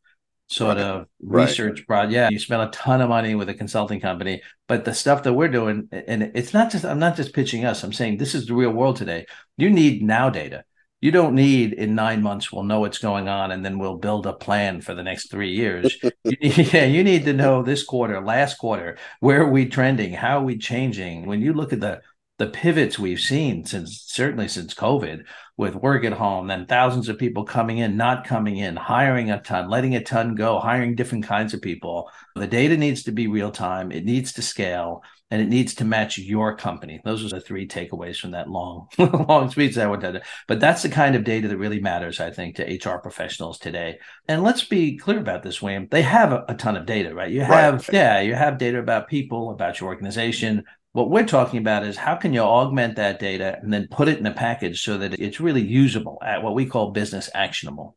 sort 0.47 0.77
Right. 0.77 0.85
of 0.85 1.07
Right. 1.21 1.43
research 1.47 1.85
project. 1.87 2.13
Yeah, 2.13 2.29
you 2.29 2.39
spent 2.39 2.61
a 2.61 2.71
ton 2.77 3.01
of 3.01 3.09
money 3.09 3.35
with 3.35 3.49
a 3.49 3.53
consulting 3.53 3.99
company, 3.99 4.41
but 4.67 4.85
the 4.85 4.93
stuff 4.93 5.23
that 5.23 5.33
we're 5.33 5.49
doing, 5.49 5.87
and 5.91 6.31
it's 6.35 6.53
not 6.53 6.71
just 6.71 6.85
I'm 6.85 6.99
not 6.99 7.15
just 7.15 7.33
pitching 7.33 7.65
us. 7.65 7.83
I'm 7.83 7.93
saying 7.93 8.17
this 8.17 8.33
is 8.35 8.45
the 8.47 8.53
real 8.55 8.71
world 8.71 8.95
today. 8.97 9.25
You 9.57 9.69
need 9.69 10.01
now 10.03 10.29
data. 10.29 10.63
You 10.99 11.11
don't 11.11 11.35
need 11.35 11.73
in 11.73 11.93
nine 11.93 12.23
months 12.23 12.51
we'll 12.51 12.63
know 12.63 12.79
what's 12.79 12.97
going 12.97 13.27
on 13.29 13.51
and 13.51 13.63
then 13.63 13.77
we'll 13.77 13.97
build 13.97 14.25
a 14.25 14.33
plan 14.33 14.81
for 14.81 14.95
the 14.95 15.03
next 15.03 15.29
three 15.29 15.51
years. 15.51 15.95
you, 16.23 16.37
yeah, 16.41 16.85
you 16.85 17.03
need 17.03 17.25
to 17.25 17.33
know 17.33 17.61
this 17.61 17.83
quarter, 17.83 18.19
last 18.19 18.57
quarter, 18.57 18.97
where 19.19 19.41
are 19.41 19.51
we 19.51 19.67
trending? 19.67 20.13
How 20.13 20.39
are 20.39 20.43
we 20.43 20.57
changing? 20.57 21.27
When 21.27 21.41
you 21.41 21.53
look 21.53 21.71
at 21.71 21.81
the 21.81 22.01
the 22.37 22.47
pivots 22.47 22.99
we've 22.99 23.19
seen 23.19 23.65
since 23.65 24.03
certainly 24.05 24.47
since 24.47 24.73
COVID 24.73 25.23
with 25.57 25.75
work 25.75 26.05
at 26.05 26.13
home, 26.13 26.47
then 26.47 26.67
thousands 26.67 27.09
of 27.09 27.17
people 27.17 27.43
coming 27.43 27.79
in, 27.79 27.97
not 27.97 28.25
coming 28.25 28.57
in, 28.57 28.75
hiring 28.75 29.31
a 29.31 29.41
ton, 29.41 29.69
letting 29.69 29.95
a 29.95 30.03
ton 30.03 30.35
go, 30.35 30.59
hiring 30.59 30.93
different 30.95 31.25
kinds 31.25 31.53
of 31.53 31.61
people. 31.61 32.11
The 32.35 32.45
data 32.47 32.77
needs 32.77 33.03
to 33.03 33.11
be 33.11 33.27
real 33.27 33.49
time, 33.51 33.91
it 33.91 34.05
needs 34.05 34.33
to 34.33 34.43
scale, 34.43 35.01
and 35.31 35.41
it 35.41 35.49
needs 35.49 35.73
to 35.75 35.83
match 35.85 36.17
your 36.19 36.55
company. 36.55 37.01
Those 37.03 37.25
are 37.25 37.29
the 37.35 37.41
three 37.41 37.67
takeaways 37.67 38.17
from 38.19 38.31
that 38.31 38.49
long, 38.49 38.87
long 38.99 39.49
speech 39.49 39.75
that 39.75 39.85
I 39.85 39.89
went 39.89 40.01
to. 40.03 40.21
But 40.47 40.59
that's 40.59 40.83
the 40.83 40.89
kind 40.89 41.15
of 41.15 41.23
data 41.23 41.47
that 41.47 41.57
really 41.57 41.79
matters, 41.81 42.19
I 42.19 42.29
think, 42.31 42.55
to 42.57 42.63
HR 42.63 42.99
professionals 42.99 43.57
today. 43.59 43.97
And 44.27 44.43
let's 44.43 44.63
be 44.63 44.97
clear 44.97 45.19
about 45.19 45.43
this, 45.43 45.61
William. 45.61 45.87
They 45.89 46.03
have 46.03 46.31
a, 46.31 46.45
a 46.49 46.55
ton 46.55 46.77
of 46.77 46.85
data, 46.85 47.13
right? 47.13 47.31
You 47.31 47.41
Right. 47.47 47.63
have, 47.63 47.89
yeah, 47.91 48.21
you 48.21 48.35
have 48.35 48.57
data 48.57 48.79
about 48.79 49.07
people, 49.09 49.51
about 49.51 49.79
your 49.79 49.89
organization, 49.89 50.63
what 50.97 51.11
we're 51.11 51.27
talking 51.27 51.59
about 51.59 51.85
is 51.85 51.95
how 51.95 52.15
can 52.15 52.33
you 52.33 52.41
augment 52.41 52.95
that 52.95 53.19
data 53.19 53.59
and 53.61 53.71
then 53.71 53.87
put 53.91 54.07
it 54.07 54.17
in 54.17 54.25
a 54.25 54.33
package 54.33 54.81
so 54.81 54.97
that 54.97 55.13
it's 55.13 55.39
really 55.39 55.61
usable 55.61 56.17
at 56.25 56.41
what 56.41 56.55
we 56.55 56.65
call 56.65 56.89
business 56.89 57.29
actionable. 57.35 57.95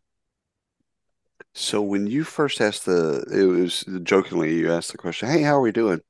So 1.54 1.80
when 1.80 2.06
you 2.06 2.24
first 2.24 2.60
asked 2.60 2.84
the, 2.84 3.24
it 3.32 3.44
was 3.44 3.86
jokingly 4.02 4.54
you 4.54 4.70
asked 4.70 4.92
the 4.92 4.98
question, 4.98 5.30
"Hey, 5.30 5.40
how 5.40 5.56
are 5.56 5.62
we 5.62 5.72
doing?" 5.72 6.00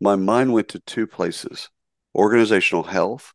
My 0.00 0.16
mind 0.16 0.52
went 0.52 0.66
to 0.70 0.80
two 0.80 1.06
places: 1.06 1.70
organizational 2.12 2.82
health 2.82 3.32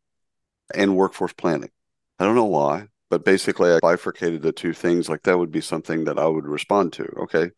and 0.75 0.97
workforce 0.97 1.31
planning. 1.31 1.71
I 2.19 2.25
don't 2.25 2.35
know 2.35 2.43
why, 2.43 2.87
but 3.09 3.23
basically 3.23 3.71
I 3.71 3.79
bifurcated 3.81 4.41
the 4.41 4.51
two 4.51 4.73
things. 4.73 5.07
Like 5.07 5.23
that 5.23 5.39
would 5.39 5.51
be 5.51 5.61
something 5.61 6.03
that 6.03 6.19
I 6.19 6.25
would 6.25 6.45
respond 6.45 6.91
to. 6.93 7.05
Okay, 7.21 7.51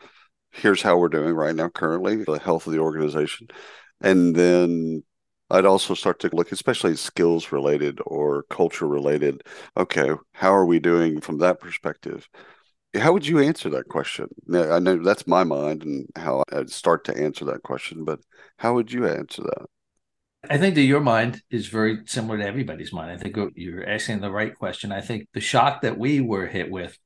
here's 0.52 0.84
how 0.84 1.00
we're 1.00 1.10
doing 1.10 1.34
right 1.34 1.56
now 1.56 1.70
currently, 1.70 2.24
the 2.24 2.38
health 2.38 2.68
of 2.68 2.74
the 2.74 2.80
organization, 2.80 3.48
and 4.00 4.36
then 4.36 5.02
I'd 5.54 5.66
also 5.66 5.94
start 5.94 6.20
to 6.22 6.30
look, 6.34 6.52
especially 6.52 6.96
skills 6.96 7.52
related 7.52 8.00
or 8.08 8.44
culture 8.50 8.88
related. 8.88 9.44
Okay, 9.78 10.10
how 10.32 10.52
are 10.52 10.66
we 10.66 10.80
doing 10.80 11.22
from 11.22 11.38
that 11.38 11.60
perspective? 11.60 12.28
How 12.96 13.14
would 13.14 13.28
you 13.28 13.38
answer 13.38 13.70
that 13.70 13.88
question? 13.88 14.30
I 14.52 14.80
know 14.80 14.98
that's 14.98 15.28
my 15.28 15.44
mind 15.44 15.84
and 15.84 16.08
how 16.16 16.44
I'd 16.52 16.72
start 16.72 17.06
to 17.06 17.18
answer 17.18 17.46
that 17.46 17.62
question, 17.62 18.04
but 18.04 18.20
how 18.58 18.74
would 18.74 18.92
you 18.92 19.08
answer 19.08 19.44
that? 19.44 19.66
I 20.50 20.58
think 20.58 20.74
that 20.74 20.82
your 20.82 21.02
mind 21.02 21.42
is 21.52 21.68
very 21.68 22.00
similar 22.06 22.40
to 22.40 22.46
everybody's 22.46 22.92
mind. 22.92 23.12
I 23.12 23.18
think 23.18 23.38
you're 23.56 23.88
asking 23.88 24.22
the 24.22 24.32
right 24.32 24.58
question. 24.58 24.92
I 24.92 25.02
think 25.02 25.28
the 25.34 25.40
shock 25.40 25.84
that 25.84 26.00
we 26.00 26.20
were 26.20 26.48
hit 26.48 26.72
with, 26.72 26.98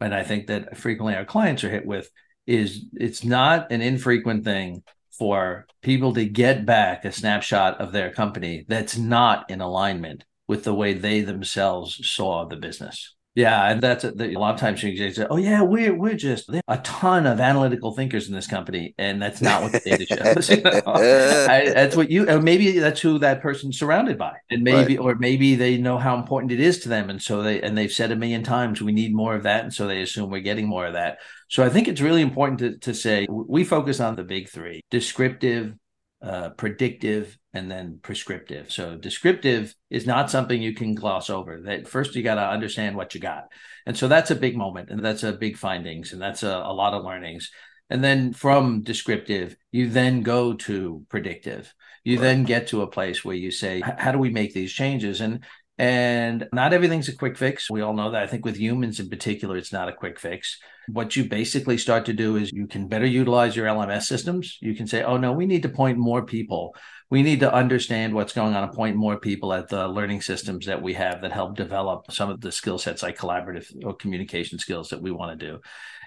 and 0.00 0.14
I 0.14 0.22
think 0.22 0.46
that 0.46 0.78
frequently 0.78 1.16
our 1.16 1.26
clients 1.26 1.64
are 1.64 1.70
hit 1.70 1.84
with, 1.84 2.10
is 2.46 2.86
it's 2.94 3.24
not 3.24 3.70
an 3.70 3.82
infrequent 3.82 4.44
thing 4.44 4.84
for 5.20 5.66
people 5.82 6.14
to 6.14 6.24
get 6.24 6.64
back 6.64 7.04
a 7.04 7.12
snapshot 7.12 7.78
of 7.78 7.92
their 7.92 8.10
company 8.10 8.64
that's 8.68 8.96
not 8.96 9.50
in 9.50 9.60
alignment 9.60 10.24
with 10.48 10.64
the 10.64 10.72
way 10.74 10.94
they 10.94 11.20
themselves 11.20 12.00
saw 12.08 12.46
the 12.46 12.56
business. 12.56 13.14
Yeah, 13.34 13.70
and 13.70 13.80
that's 13.80 14.02
a, 14.02 14.12
a 14.18 14.32
lot 14.32 14.54
of 14.54 14.60
times 14.60 14.82
you 14.82 15.12
say, 15.12 15.26
"Oh 15.30 15.36
yeah, 15.36 15.62
we're 15.62 15.94
we're 15.94 16.14
just 16.14 16.50
a 16.66 16.78
ton 16.78 17.26
of 17.26 17.38
analytical 17.38 17.92
thinkers 17.92 18.28
in 18.28 18.34
this 18.34 18.48
company," 18.48 18.94
and 18.98 19.22
that's 19.22 19.40
not 19.40 19.62
what 19.62 19.72
the 19.72 19.80
data 19.80 20.06
shows. 20.06 20.50
You 20.50 20.62
know? 20.62 20.82
I, 20.86 21.70
that's 21.72 21.94
what 21.94 22.10
you 22.10 22.24
maybe 22.40 22.80
that's 22.80 23.00
who 23.00 23.20
that 23.20 23.40
person's 23.40 23.78
surrounded 23.78 24.18
by, 24.18 24.36
and 24.50 24.62
maybe 24.62 24.96
right. 24.96 25.04
or 25.04 25.14
maybe 25.14 25.54
they 25.54 25.76
know 25.76 25.96
how 25.96 26.16
important 26.16 26.50
it 26.50 26.58
is 26.58 26.80
to 26.80 26.88
them, 26.88 27.08
and 27.08 27.22
so 27.22 27.42
they 27.42 27.62
and 27.62 27.78
they've 27.78 27.92
said 27.92 28.10
a 28.10 28.16
million 28.16 28.42
times, 28.42 28.82
"We 28.82 28.90
need 28.90 29.14
more 29.14 29.36
of 29.36 29.44
that," 29.44 29.62
and 29.62 29.72
so 29.72 29.86
they 29.86 30.02
assume 30.02 30.30
we're 30.30 30.40
getting 30.40 30.66
more 30.66 30.86
of 30.86 30.94
that. 30.94 31.18
So 31.50 31.64
I 31.64 31.68
think 31.68 31.88
it's 31.88 32.00
really 32.00 32.22
important 32.22 32.60
to 32.60 32.78
to 32.78 32.94
say 32.94 33.26
we 33.28 33.64
focus 33.64 33.98
on 34.00 34.14
the 34.14 34.22
big 34.22 34.48
three: 34.48 34.80
descriptive, 34.88 35.74
uh, 36.22 36.50
predictive, 36.50 37.36
and 37.52 37.68
then 37.68 37.98
prescriptive. 38.00 38.70
So 38.70 38.96
descriptive 38.96 39.74
is 39.90 40.06
not 40.06 40.30
something 40.30 40.62
you 40.62 40.74
can 40.74 40.94
gloss 40.94 41.28
over. 41.28 41.60
That 41.62 41.88
first 41.88 42.14
you 42.14 42.22
got 42.22 42.36
to 42.36 42.48
understand 42.48 42.96
what 42.96 43.14
you 43.14 43.20
got, 43.20 43.48
and 43.84 43.96
so 43.96 44.06
that's 44.06 44.30
a 44.30 44.36
big 44.36 44.56
moment, 44.56 44.90
and 44.90 45.04
that's 45.04 45.24
a 45.24 45.32
big 45.32 45.56
findings, 45.56 46.12
and 46.12 46.22
that's 46.22 46.44
a, 46.44 46.54
a 46.54 46.72
lot 46.72 46.94
of 46.94 47.04
learnings. 47.04 47.50
And 47.90 48.04
then 48.04 48.32
from 48.32 48.82
descriptive, 48.82 49.56
you 49.72 49.90
then 49.90 50.22
go 50.22 50.54
to 50.54 51.04
predictive. 51.08 51.74
You 52.04 52.16
right. 52.16 52.22
then 52.22 52.44
get 52.44 52.68
to 52.68 52.82
a 52.82 52.86
place 52.86 53.24
where 53.24 53.34
you 53.34 53.50
say, 53.50 53.80
how 53.80 54.12
do 54.12 54.18
we 54.18 54.30
make 54.30 54.54
these 54.54 54.72
changes? 54.72 55.20
And 55.20 55.40
and 55.80 56.46
not 56.52 56.74
everything's 56.74 57.08
a 57.08 57.16
quick 57.16 57.38
fix. 57.38 57.70
We 57.70 57.80
all 57.80 57.94
know 57.94 58.10
that. 58.10 58.22
I 58.22 58.26
think 58.26 58.44
with 58.44 58.56
humans 58.56 59.00
in 59.00 59.08
particular, 59.08 59.56
it's 59.56 59.72
not 59.72 59.88
a 59.88 59.94
quick 59.94 60.20
fix. 60.20 60.58
What 60.88 61.16
you 61.16 61.24
basically 61.24 61.78
start 61.78 62.04
to 62.04 62.12
do 62.12 62.36
is 62.36 62.52
you 62.52 62.66
can 62.66 62.86
better 62.86 63.06
utilize 63.06 63.56
your 63.56 63.66
LMS 63.66 64.02
systems. 64.02 64.58
You 64.60 64.74
can 64.74 64.86
say, 64.86 65.02
oh, 65.02 65.16
no, 65.16 65.32
we 65.32 65.46
need 65.46 65.62
to 65.62 65.70
point 65.70 65.96
more 65.96 66.22
people. 66.22 66.76
We 67.08 67.22
need 67.22 67.40
to 67.40 67.50
understand 67.50 68.12
what's 68.12 68.34
going 68.34 68.54
on 68.54 68.62
and 68.62 68.72
point 68.74 68.96
more 68.96 69.18
people 69.18 69.54
at 69.54 69.68
the 69.68 69.88
learning 69.88 70.20
systems 70.20 70.66
that 70.66 70.82
we 70.82 70.92
have 70.92 71.22
that 71.22 71.32
help 71.32 71.56
develop 71.56 72.12
some 72.12 72.28
of 72.28 72.42
the 72.42 72.52
skill 72.52 72.76
sets 72.76 73.02
like 73.02 73.16
collaborative 73.16 73.64
or 73.82 73.94
communication 73.94 74.58
skills 74.58 74.90
that 74.90 75.00
we 75.00 75.10
want 75.10 75.40
to 75.40 75.46
do. 75.46 75.60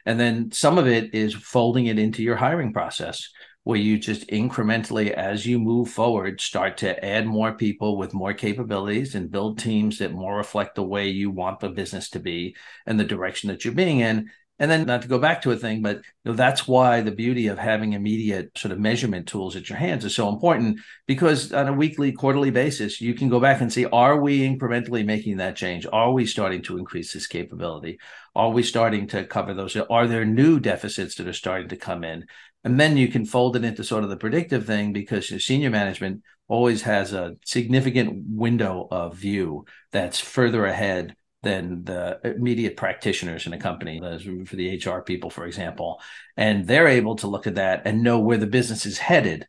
And 0.05 0.19
then 0.19 0.51
some 0.51 0.77
of 0.77 0.85
it 0.85 1.15
is 1.15 1.33
folding 1.33 1.87
it 1.87 1.97
into 1.97 2.21
your 2.21 2.35
hiring 2.35 2.73
process 2.73 3.27
where 3.63 3.79
you 3.79 3.97
just 3.97 4.27
incrementally, 4.27 5.11
as 5.11 5.45
you 5.45 5.57
move 5.57 5.89
forward, 5.89 6.41
start 6.41 6.77
to 6.77 7.05
add 7.05 7.25
more 7.25 7.53
people 7.53 7.97
with 7.97 8.13
more 8.13 8.33
capabilities 8.33 9.15
and 9.15 9.31
build 9.31 9.57
teams 9.57 9.99
that 9.99 10.11
more 10.11 10.37
reflect 10.37 10.75
the 10.75 10.83
way 10.83 11.07
you 11.07 11.31
want 11.31 11.59
the 11.59 11.69
business 11.69 12.09
to 12.09 12.19
be 12.19 12.55
and 12.85 12.99
the 12.99 13.05
direction 13.05 13.49
that 13.49 13.63
you're 13.63 13.73
being 13.73 13.99
in. 13.99 14.29
And 14.59 14.69
then 14.69 14.85
not 14.85 15.01
to 15.01 15.07
go 15.07 15.17
back 15.17 15.41
to 15.41 15.51
a 15.51 15.57
thing, 15.57 15.81
but 15.81 15.97
you 15.97 16.01
know, 16.25 16.33
that's 16.33 16.67
why 16.67 17.01
the 17.01 17.11
beauty 17.11 17.47
of 17.47 17.57
having 17.57 17.93
immediate 17.93 18.55
sort 18.55 18.71
of 18.71 18.79
measurement 18.79 19.27
tools 19.27 19.55
at 19.55 19.67
your 19.67 19.79
hands 19.79 20.05
is 20.05 20.15
so 20.15 20.29
important 20.29 20.79
because 21.07 21.51
on 21.51 21.67
a 21.67 21.73
weekly, 21.73 22.11
quarterly 22.11 22.51
basis, 22.51 23.01
you 23.01 23.15
can 23.15 23.29
go 23.29 23.39
back 23.39 23.61
and 23.61 23.73
see, 23.73 23.85
are 23.85 24.21
we 24.21 24.47
incrementally 24.47 25.03
making 25.03 25.37
that 25.37 25.55
change? 25.55 25.87
Are 25.91 26.13
we 26.13 26.27
starting 26.27 26.61
to 26.63 26.77
increase 26.77 27.11
this 27.11 27.25
capability? 27.25 27.99
Are 28.35 28.51
we 28.51 28.61
starting 28.61 29.07
to 29.07 29.25
cover 29.25 29.55
those? 29.55 29.75
Are 29.75 30.07
there 30.07 30.23
new 30.23 30.59
deficits 30.59 31.15
that 31.15 31.27
are 31.27 31.33
starting 31.33 31.69
to 31.69 31.75
come 31.75 32.03
in? 32.03 32.27
And 32.63 32.79
then 32.79 32.97
you 32.97 33.09
can 33.09 33.25
fold 33.25 33.55
it 33.55 33.63
into 33.63 33.83
sort 33.83 34.03
of 34.03 34.09
the 34.09 34.17
predictive 34.17 34.65
thing 34.65 34.93
because 34.93 35.29
your 35.29 35.39
senior 35.39 35.69
management 35.69 36.23
always 36.47 36.83
has 36.83 37.13
a 37.13 37.35
significant 37.45 38.23
window 38.27 38.87
of 38.89 39.15
view 39.15 39.65
that's 39.91 40.19
further 40.19 40.65
ahead 40.65 41.15
than 41.41 41.83
the 41.83 42.19
immediate 42.23 42.77
practitioners 42.77 43.45
in 43.45 43.53
a 43.53 43.57
company, 43.57 43.99
for 44.45 44.55
the 44.55 44.81
HR 44.83 45.01
people, 45.01 45.29
for 45.29 45.45
example. 45.45 46.01
And 46.37 46.65
they're 46.65 46.87
able 46.87 47.17
to 47.17 47.27
look 47.27 47.47
at 47.47 47.55
that 47.55 47.81
and 47.85 48.01
know 48.01 48.19
where 48.19 48.37
the 48.37 48.47
business 48.47 48.85
is 48.85 48.97
headed. 48.97 49.45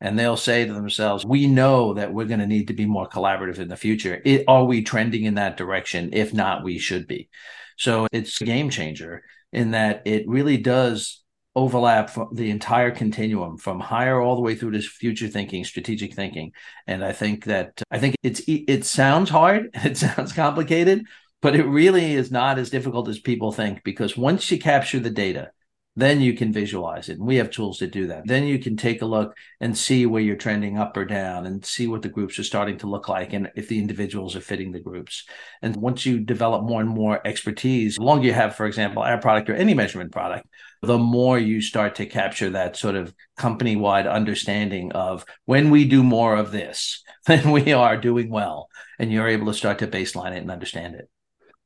And 0.00 0.18
they'll 0.18 0.36
say 0.36 0.64
to 0.64 0.72
themselves, 0.72 1.24
we 1.24 1.46
know 1.46 1.94
that 1.94 2.12
we're 2.12 2.26
going 2.26 2.40
to 2.40 2.46
need 2.46 2.68
to 2.68 2.74
be 2.74 2.86
more 2.86 3.08
collaborative 3.08 3.58
in 3.58 3.68
the 3.68 3.76
future. 3.76 4.20
It, 4.24 4.44
are 4.48 4.64
we 4.64 4.82
trending 4.82 5.24
in 5.24 5.34
that 5.34 5.56
direction? 5.56 6.10
If 6.12 6.32
not, 6.32 6.64
we 6.64 6.78
should 6.78 7.06
be. 7.06 7.28
So 7.76 8.06
it's 8.12 8.40
a 8.40 8.44
game 8.44 8.70
changer 8.70 9.22
in 9.52 9.72
that 9.72 10.02
it 10.04 10.28
really 10.28 10.56
does 10.56 11.21
overlap 11.54 12.16
the 12.32 12.50
entire 12.50 12.90
continuum 12.90 13.58
from 13.58 13.78
higher 13.78 14.20
all 14.20 14.36
the 14.36 14.40
way 14.40 14.54
through 14.54 14.70
to 14.70 14.80
future 14.80 15.28
thinking 15.28 15.64
strategic 15.64 16.14
thinking. 16.14 16.52
And 16.86 17.04
i 17.04 17.12
think 17.12 17.44
that 17.44 17.82
i 17.90 17.98
think 17.98 18.16
it's 18.22 18.42
it 18.46 18.84
sounds 18.84 19.30
hard 19.30 19.70
it 19.74 19.96
sounds 19.96 20.32
complicated 20.32 21.06
but 21.40 21.56
it 21.56 21.64
really 21.64 22.14
is 22.14 22.30
not 22.30 22.58
as 22.58 22.70
difficult 22.70 23.08
as 23.08 23.18
people 23.18 23.52
think 23.52 23.82
because 23.82 24.16
once 24.16 24.50
you 24.50 24.58
capture 24.58 25.00
the 25.00 25.10
data 25.10 25.50
then 25.94 26.20
you 26.20 26.34
can 26.34 26.52
visualize 26.52 27.08
it. 27.08 27.18
And 27.18 27.26
we 27.26 27.36
have 27.36 27.50
tools 27.50 27.78
to 27.78 27.86
do 27.86 28.06
that. 28.06 28.26
Then 28.26 28.46
you 28.46 28.58
can 28.58 28.76
take 28.76 29.02
a 29.02 29.06
look 29.06 29.36
and 29.60 29.76
see 29.76 30.06
where 30.06 30.22
you're 30.22 30.36
trending 30.36 30.78
up 30.78 30.96
or 30.96 31.04
down 31.04 31.46
and 31.46 31.64
see 31.64 31.86
what 31.86 32.02
the 32.02 32.08
groups 32.08 32.38
are 32.38 32.44
starting 32.44 32.78
to 32.78 32.86
look 32.86 33.08
like 33.08 33.32
and 33.32 33.50
if 33.56 33.68
the 33.68 33.78
individuals 33.78 34.34
are 34.34 34.40
fitting 34.40 34.72
the 34.72 34.80
groups. 34.80 35.24
And 35.60 35.76
once 35.76 36.06
you 36.06 36.20
develop 36.20 36.64
more 36.64 36.80
and 36.80 36.88
more 36.88 37.20
expertise 37.26 37.96
the 37.96 38.02
longer 38.02 38.26
you 38.26 38.32
have 38.32 38.56
for 38.56 38.66
example 38.66 39.02
our 39.02 39.18
product 39.18 39.50
or 39.50 39.54
any 39.54 39.74
measurement 39.74 40.12
product 40.12 40.46
the 40.82 40.98
more 40.98 41.38
you 41.38 41.60
start 41.60 41.94
to 41.96 42.06
capture 42.06 42.50
that 42.50 42.76
sort 42.76 42.96
of 42.96 43.14
company 43.36 43.76
wide 43.76 44.06
understanding 44.06 44.92
of 44.92 45.24
when 45.44 45.70
we 45.70 45.84
do 45.84 46.02
more 46.02 46.34
of 46.36 46.50
this, 46.50 47.02
then 47.26 47.52
we 47.52 47.72
are 47.72 47.96
doing 47.96 48.30
well. 48.30 48.68
And 48.98 49.12
you're 49.12 49.28
able 49.28 49.46
to 49.46 49.54
start 49.54 49.78
to 49.78 49.86
baseline 49.86 50.32
it 50.32 50.38
and 50.38 50.50
understand 50.50 50.94
it. 50.96 51.08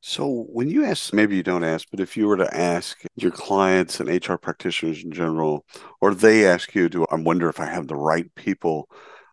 So, 0.00 0.46
when 0.50 0.68
you 0.68 0.84
ask, 0.84 1.12
maybe 1.12 1.36
you 1.36 1.42
don't 1.42 1.64
ask, 1.64 1.88
but 1.90 1.98
if 1.98 2.16
you 2.16 2.28
were 2.28 2.36
to 2.36 2.56
ask 2.56 3.02
your 3.16 3.32
clients 3.32 3.98
and 3.98 4.08
HR 4.08 4.36
practitioners 4.36 5.02
in 5.02 5.10
general, 5.10 5.64
or 6.00 6.14
they 6.14 6.46
ask 6.46 6.74
you, 6.74 6.88
"Do 6.88 7.06
I 7.10 7.16
wonder 7.16 7.48
if 7.48 7.58
I 7.58 7.66
have 7.66 7.88
the 7.88 7.96
right 7.96 8.32
people?" 8.36 8.88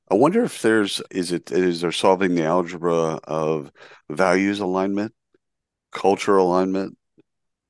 I 0.10 0.16
wonder 0.16 0.44
if 0.44 0.62
there's 0.62 1.02
is 1.12 1.32
it 1.32 1.52
is 1.52 1.82
there 1.82 1.92
solving 1.92 2.36
the 2.36 2.46
algebra 2.46 3.20
of 3.24 3.72
values 4.10 4.60
alignment, 4.60 5.14
culture 5.92 6.38
alignment, 6.38 6.98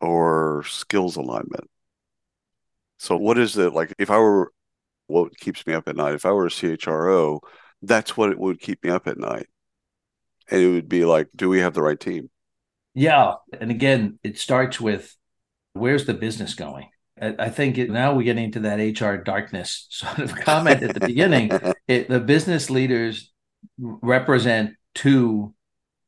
or 0.02 0.64
skills 0.66 1.16
alignment. 1.18 1.70
So 3.04 3.18
what 3.18 3.38
is 3.38 3.58
it 3.58 3.74
like 3.74 3.94
if 4.00 4.10
I 4.10 4.18
were 4.18 4.54
what 5.08 5.38
keeps 5.38 5.68
me 5.68 5.74
up 5.74 5.90
at 5.90 5.98
night? 5.98 6.16
If 6.16 6.26
I 6.26 6.32
were 6.32 6.46
a 6.46 6.50
CHRO, 6.50 7.42
that's 7.82 8.16
what 8.16 8.30
it 8.30 8.40
would 8.40 8.62
keep 8.62 8.82
me 8.82 8.92
up 8.92 9.08
at 9.08 9.18
night. 9.18 9.48
And 10.50 10.62
it 10.62 10.70
would 10.70 10.88
be 10.88 11.04
like, 11.04 11.28
do 11.36 11.50
we 11.50 11.60
have 11.60 11.74
the 11.74 11.82
right 11.82 12.00
team? 12.00 12.30
Yeah. 12.94 13.34
And 13.60 13.72
again, 13.72 14.20
it 14.24 14.38
starts 14.38 14.80
with 14.80 15.18
where's 15.74 16.06
the 16.06 16.14
business 16.14 16.54
going? 16.54 16.92
I 17.22 17.50
think 17.50 17.78
now 17.78 18.16
we're 18.16 18.24
getting 18.24 18.46
into 18.46 18.62
that 18.62 18.80
HR 18.80 19.22
darkness 19.22 19.86
sort 19.90 20.20
of 20.20 20.34
comment 20.38 20.82
at 20.82 20.94
the 20.94 21.06
beginning. 21.06 21.52
It, 21.90 22.08
the 22.08 22.22
business 22.22 22.70
leaders 22.70 23.34
represent 23.78 24.78
to 24.96 25.54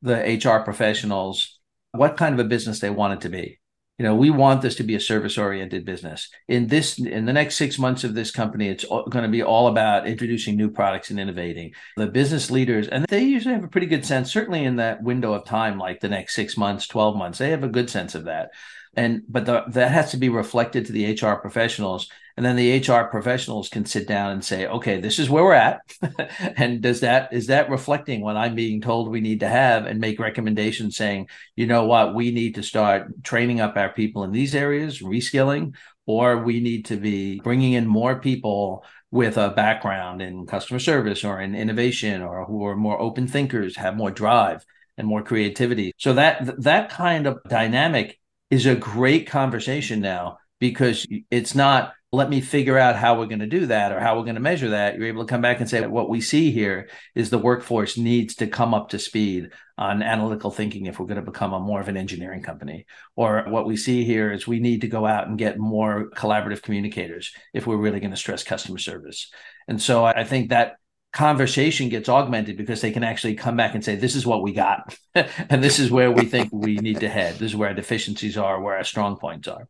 the 0.00 0.40
HR 0.42 0.64
professionals 0.64 1.60
what 1.92 2.16
kind 2.16 2.32
of 2.32 2.44
a 2.44 2.48
business 2.48 2.80
they 2.80 2.88
want 2.88 3.12
it 3.12 3.20
to 3.20 3.28
be 3.28 3.58
you 3.98 4.04
know 4.04 4.14
we 4.14 4.30
want 4.30 4.62
this 4.62 4.74
to 4.76 4.82
be 4.82 4.94
a 4.94 5.00
service 5.00 5.38
oriented 5.38 5.84
business. 5.84 6.28
In 6.48 6.66
this 6.66 6.98
in 6.98 7.24
the 7.24 7.32
next 7.32 7.56
six 7.56 7.78
months 7.78 8.04
of 8.04 8.14
this 8.14 8.30
company 8.30 8.68
it's 8.68 8.84
going 8.84 9.22
to 9.22 9.28
be 9.28 9.42
all 9.42 9.68
about 9.68 10.06
introducing 10.06 10.56
new 10.56 10.70
products 10.70 11.10
and 11.10 11.18
innovating. 11.18 11.72
The 11.96 12.06
business 12.06 12.50
leaders 12.50 12.88
and 12.88 13.06
they 13.08 13.22
usually 13.22 13.54
have 13.54 13.64
a 13.64 13.68
pretty 13.68 13.86
good 13.86 14.04
sense 14.04 14.32
certainly 14.32 14.64
in 14.64 14.76
that 14.76 15.02
window 15.02 15.32
of 15.32 15.44
time 15.44 15.78
like 15.78 16.00
the 16.00 16.08
next 16.08 16.34
six 16.34 16.56
months 16.56 16.86
12 16.86 17.16
months 17.16 17.38
they 17.38 17.50
have 17.50 17.64
a 17.64 17.68
good 17.68 17.88
sense 17.88 18.14
of 18.14 18.24
that. 18.24 18.50
And 18.94 19.22
but 19.28 19.46
the, 19.46 19.64
that 19.68 19.92
has 19.92 20.10
to 20.10 20.16
be 20.16 20.28
reflected 20.28 20.86
to 20.86 20.92
the 20.92 21.12
hr 21.12 21.34
professionals 21.36 22.10
and 22.36 22.44
then 22.44 22.56
the 22.56 22.78
hr 22.78 23.08
professionals 23.10 23.68
can 23.68 23.84
sit 23.84 24.06
down 24.06 24.32
and 24.32 24.44
say 24.44 24.66
okay 24.66 25.00
this 25.00 25.18
is 25.18 25.30
where 25.30 25.44
we're 25.44 25.52
at. 25.52 25.80
And 26.56 26.80
does 26.80 27.00
that 27.00 27.32
is 27.32 27.46
that 27.48 27.70
reflecting 27.70 28.20
what 28.20 28.36
i'm 28.36 28.54
being 28.54 28.80
told 28.80 29.10
we 29.10 29.20
need 29.20 29.40
to 29.40 29.48
have 29.48 29.86
and 29.86 30.00
make 30.00 30.18
recommendations 30.18 30.96
saying 30.96 31.28
you 31.54 31.66
know 31.66 31.84
what? 31.84 32.14
We 32.14 32.30
need 32.30 32.56
to 32.56 32.62
start 32.62 33.24
training 33.24 33.60
up 33.60 33.76
our 33.76 33.92
people 33.92 34.24
in 34.24 34.32
these 34.32 34.54
areas 34.54 35.00
reskilling 35.00 35.74
or 36.06 36.42
we 36.42 36.60
need 36.60 36.86
to 36.86 36.96
be 36.96 37.40
bringing 37.40 37.72
in 37.72 37.86
more 37.86 38.20
people 38.20 38.84
with 39.10 39.38
a 39.38 39.50
background 39.50 40.20
in 40.20 40.46
customer 40.46 40.78
service 40.78 41.24
or 41.24 41.40
in 41.40 41.54
innovation 41.54 42.22
or 42.22 42.44
who 42.44 42.64
are 42.66 42.76
more 42.76 43.00
open 43.00 43.26
thinkers 43.26 43.76
have 43.76 43.96
more 43.96 44.10
drive 44.10 44.64
and 44.98 45.06
more 45.06 45.22
creativity. 45.22 45.92
So 45.98 46.14
that 46.14 46.62
that 46.62 46.90
kind 46.90 47.26
of 47.26 47.38
dynamic 47.48 48.18
is 48.50 48.66
a 48.66 48.74
great 48.74 49.26
conversation 49.26 50.00
now 50.00 50.38
because 50.60 51.06
it's 51.30 51.54
not 51.54 51.92
let 52.12 52.30
me 52.30 52.40
figure 52.40 52.78
out 52.78 52.96
how 52.96 53.18
we're 53.18 53.26
going 53.26 53.40
to 53.40 53.46
do 53.46 53.66
that 53.66 53.90
or 53.90 53.98
how 53.98 54.16
we're 54.16 54.24
going 54.24 54.36
to 54.36 54.40
measure 54.40 54.70
that. 54.70 54.96
You're 54.96 55.08
able 55.08 55.24
to 55.24 55.30
come 55.30 55.40
back 55.40 55.60
and 55.60 55.68
say, 55.68 55.84
what 55.86 56.08
we 56.08 56.20
see 56.20 56.52
here 56.52 56.88
is 57.14 57.30
the 57.30 57.38
workforce 57.38 57.98
needs 57.98 58.36
to 58.36 58.46
come 58.46 58.74
up 58.74 58.90
to 58.90 58.98
speed 58.98 59.50
on 59.76 60.02
analytical 60.02 60.50
thinking 60.50 60.86
if 60.86 60.98
we're 60.98 61.06
going 61.06 61.22
to 61.22 61.30
become 61.30 61.52
a 61.52 61.60
more 61.60 61.80
of 61.80 61.88
an 61.88 61.96
engineering 61.96 62.42
company. 62.42 62.86
Or 63.16 63.44
what 63.48 63.66
we 63.66 63.76
see 63.76 64.04
here 64.04 64.32
is 64.32 64.46
we 64.46 64.60
need 64.60 64.82
to 64.82 64.88
go 64.88 65.04
out 65.04 65.26
and 65.26 65.36
get 65.36 65.58
more 65.58 66.10
collaborative 66.14 66.62
communicators 66.62 67.32
if 67.52 67.66
we're 67.66 67.76
really 67.76 68.00
going 68.00 68.12
to 68.12 68.16
stress 68.16 68.44
customer 68.44 68.78
service. 68.78 69.30
And 69.66 69.82
so 69.82 70.04
I 70.04 70.22
think 70.22 70.50
that 70.50 70.76
conversation 71.12 71.88
gets 71.88 72.08
augmented 72.08 72.56
because 72.56 72.80
they 72.82 72.92
can 72.92 73.02
actually 73.02 73.34
come 73.34 73.56
back 73.56 73.74
and 73.74 73.84
say, 73.84 73.96
this 73.96 74.14
is 74.14 74.24
what 74.24 74.42
we 74.42 74.52
got. 74.52 74.96
and 75.14 75.62
this 75.62 75.80
is 75.80 75.90
where 75.90 76.12
we 76.12 76.24
think 76.24 76.50
we 76.52 76.76
need 76.76 77.00
to 77.00 77.08
head. 77.08 77.34
This 77.34 77.50
is 77.50 77.56
where 77.56 77.70
our 77.70 77.74
deficiencies 77.74 78.38
are, 78.38 78.60
where 78.60 78.76
our 78.76 78.84
strong 78.84 79.16
points 79.16 79.48
are. 79.48 79.66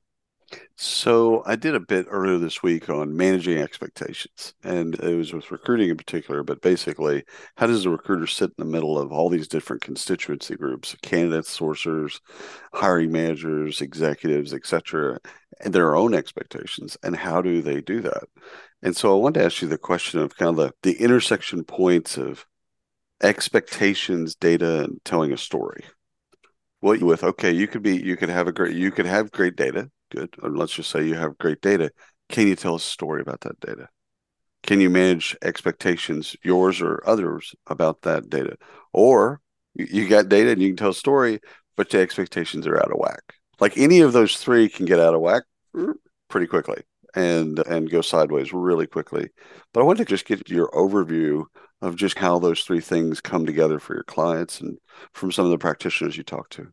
So 0.76 1.42
I 1.46 1.56
did 1.56 1.74
a 1.74 1.80
bit 1.80 2.06
earlier 2.08 2.38
this 2.38 2.62
week 2.62 2.88
on 2.88 3.16
managing 3.16 3.58
expectations, 3.58 4.54
and 4.62 4.94
it 4.94 5.16
was 5.16 5.32
with 5.32 5.50
recruiting 5.50 5.88
in 5.88 5.96
particular. 5.96 6.42
But 6.42 6.60
basically, 6.60 7.24
how 7.56 7.66
does 7.66 7.84
a 7.84 7.90
recruiter 7.90 8.26
sit 8.26 8.50
in 8.50 8.54
the 8.58 8.70
middle 8.70 8.98
of 8.98 9.10
all 9.10 9.28
these 9.28 9.48
different 9.48 9.82
constituency 9.82 10.54
groups, 10.54 10.94
candidates, 11.02 11.58
sourcers, 11.58 12.20
hiring 12.74 13.10
managers, 13.10 13.80
executives, 13.80 14.52
etc., 14.52 15.18
and 15.64 15.72
their 15.74 15.96
own 15.96 16.14
expectations, 16.14 16.96
and 17.02 17.16
how 17.16 17.40
do 17.40 17.62
they 17.62 17.80
do 17.80 18.02
that? 18.02 18.24
And 18.82 18.94
so 18.96 19.16
I 19.16 19.20
wanted 19.20 19.40
to 19.40 19.46
ask 19.46 19.62
you 19.62 19.68
the 19.68 19.78
question 19.78 20.20
of 20.20 20.36
kind 20.36 20.50
of 20.50 20.56
the, 20.56 20.72
the 20.82 21.02
intersection 21.02 21.64
points 21.64 22.18
of 22.18 22.46
expectations, 23.22 24.34
data, 24.34 24.84
and 24.84 25.00
telling 25.04 25.32
a 25.32 25.38
story. 25.38 25.84
What 26.80 27.02
with 27.02 27.24
okay, 27.24 27.52
you 27.52 27.66
could 27.66 27.82
be 27.82 27.96
you 27.96 28.16
could 28.16 28.28
have 28.28 28.46
a 28.48 28.52
great 28.52 28.76
you 28.76 28.90
could 28.90 29.06
have 29.06 29.32
great 29.32 29.56
data, 29.56 29.90
good. 30.10 30.34
Or 30.42 30.50
let's 30.50 30.75
just 30.75 30.90
say 30.90 31.06
you 31.06 31.14
have 31.14 31.38
great 31.38 31.60
data. 31.60 31.90
Can 32.28 32.48
you 32.48 32.56
tell 32.56 32.75
a 32.76 32.80
story 32.80 33.22
about 33.22 33.40
that 33.42 33.60
data? 33.60 33.88
Can 34.62 34.80
you 34.80 34.90
manage 34.90 35.36
expectations, 35.42 36.36
yours 36.42 36.80
or 36.80 37.02
others, 37.06 37.54
about 37.68 38.02
that 38.02 38.28
data? 38.28 38.56
Or 38.92 39.40
you, 39.75 40.08
got 40.08 40.28
data 40.28 40.50
and 40.50 40.62
you 40.62 40.70
can 40.70 40.76
tell 40.76 40.90
a 40.90 40.94
story, 40.94 41.40
but 41.76 41.90
the 41.90 42.00
expectations 42.00 42.66
are 42.66 42.76
out 42.76 42.90
of 42.90 42.98
whack. 42.98 43.22
Like 43.60 43.78
any 43.78 44.00
of 44.00 44.12
those 44.12 44.36
three 44.36 44.68
can 44.68 44.86
get 44.86 44.98
out 44.98 45.14
of 45.14 45.20
whack 45.20 45.44
mm, 45.75 45.94
pretty 46.28 46.46
quickly 46.46 46.82
and 47.14 47.58
and 47.60 47.90
go 47.90 48.00
sideways 48.00 48.52
really 48.52 48.86
quickly. 48.86 49.30
But 49.72 49.80
I 49.80 49.84
wanted 49.84 50.06
to 50.06 50.14
just 50.14 50.26
get 50.26 50.48
your 50.48 50.68
overview 50.70 51.44
of 51.82 51.96
just 51.96 52.18
how 52.18 52.38
those 52.38 52.62
three 52.62 52.80
things 52.80 53.20
come 53.20 53.46
together 53.46 53.78
for 53.78 53.94
your 53.94 54.04
clients 54.04 54.60
and 54.60 54.78
from 55.12 55.32
some 55.32 55.44
of 55.44 55.50
the 55.50 55.58
practitioners 55.58 56.16
you 56.16 56.22
talk 56.22 56.48
to. 56.50 56.68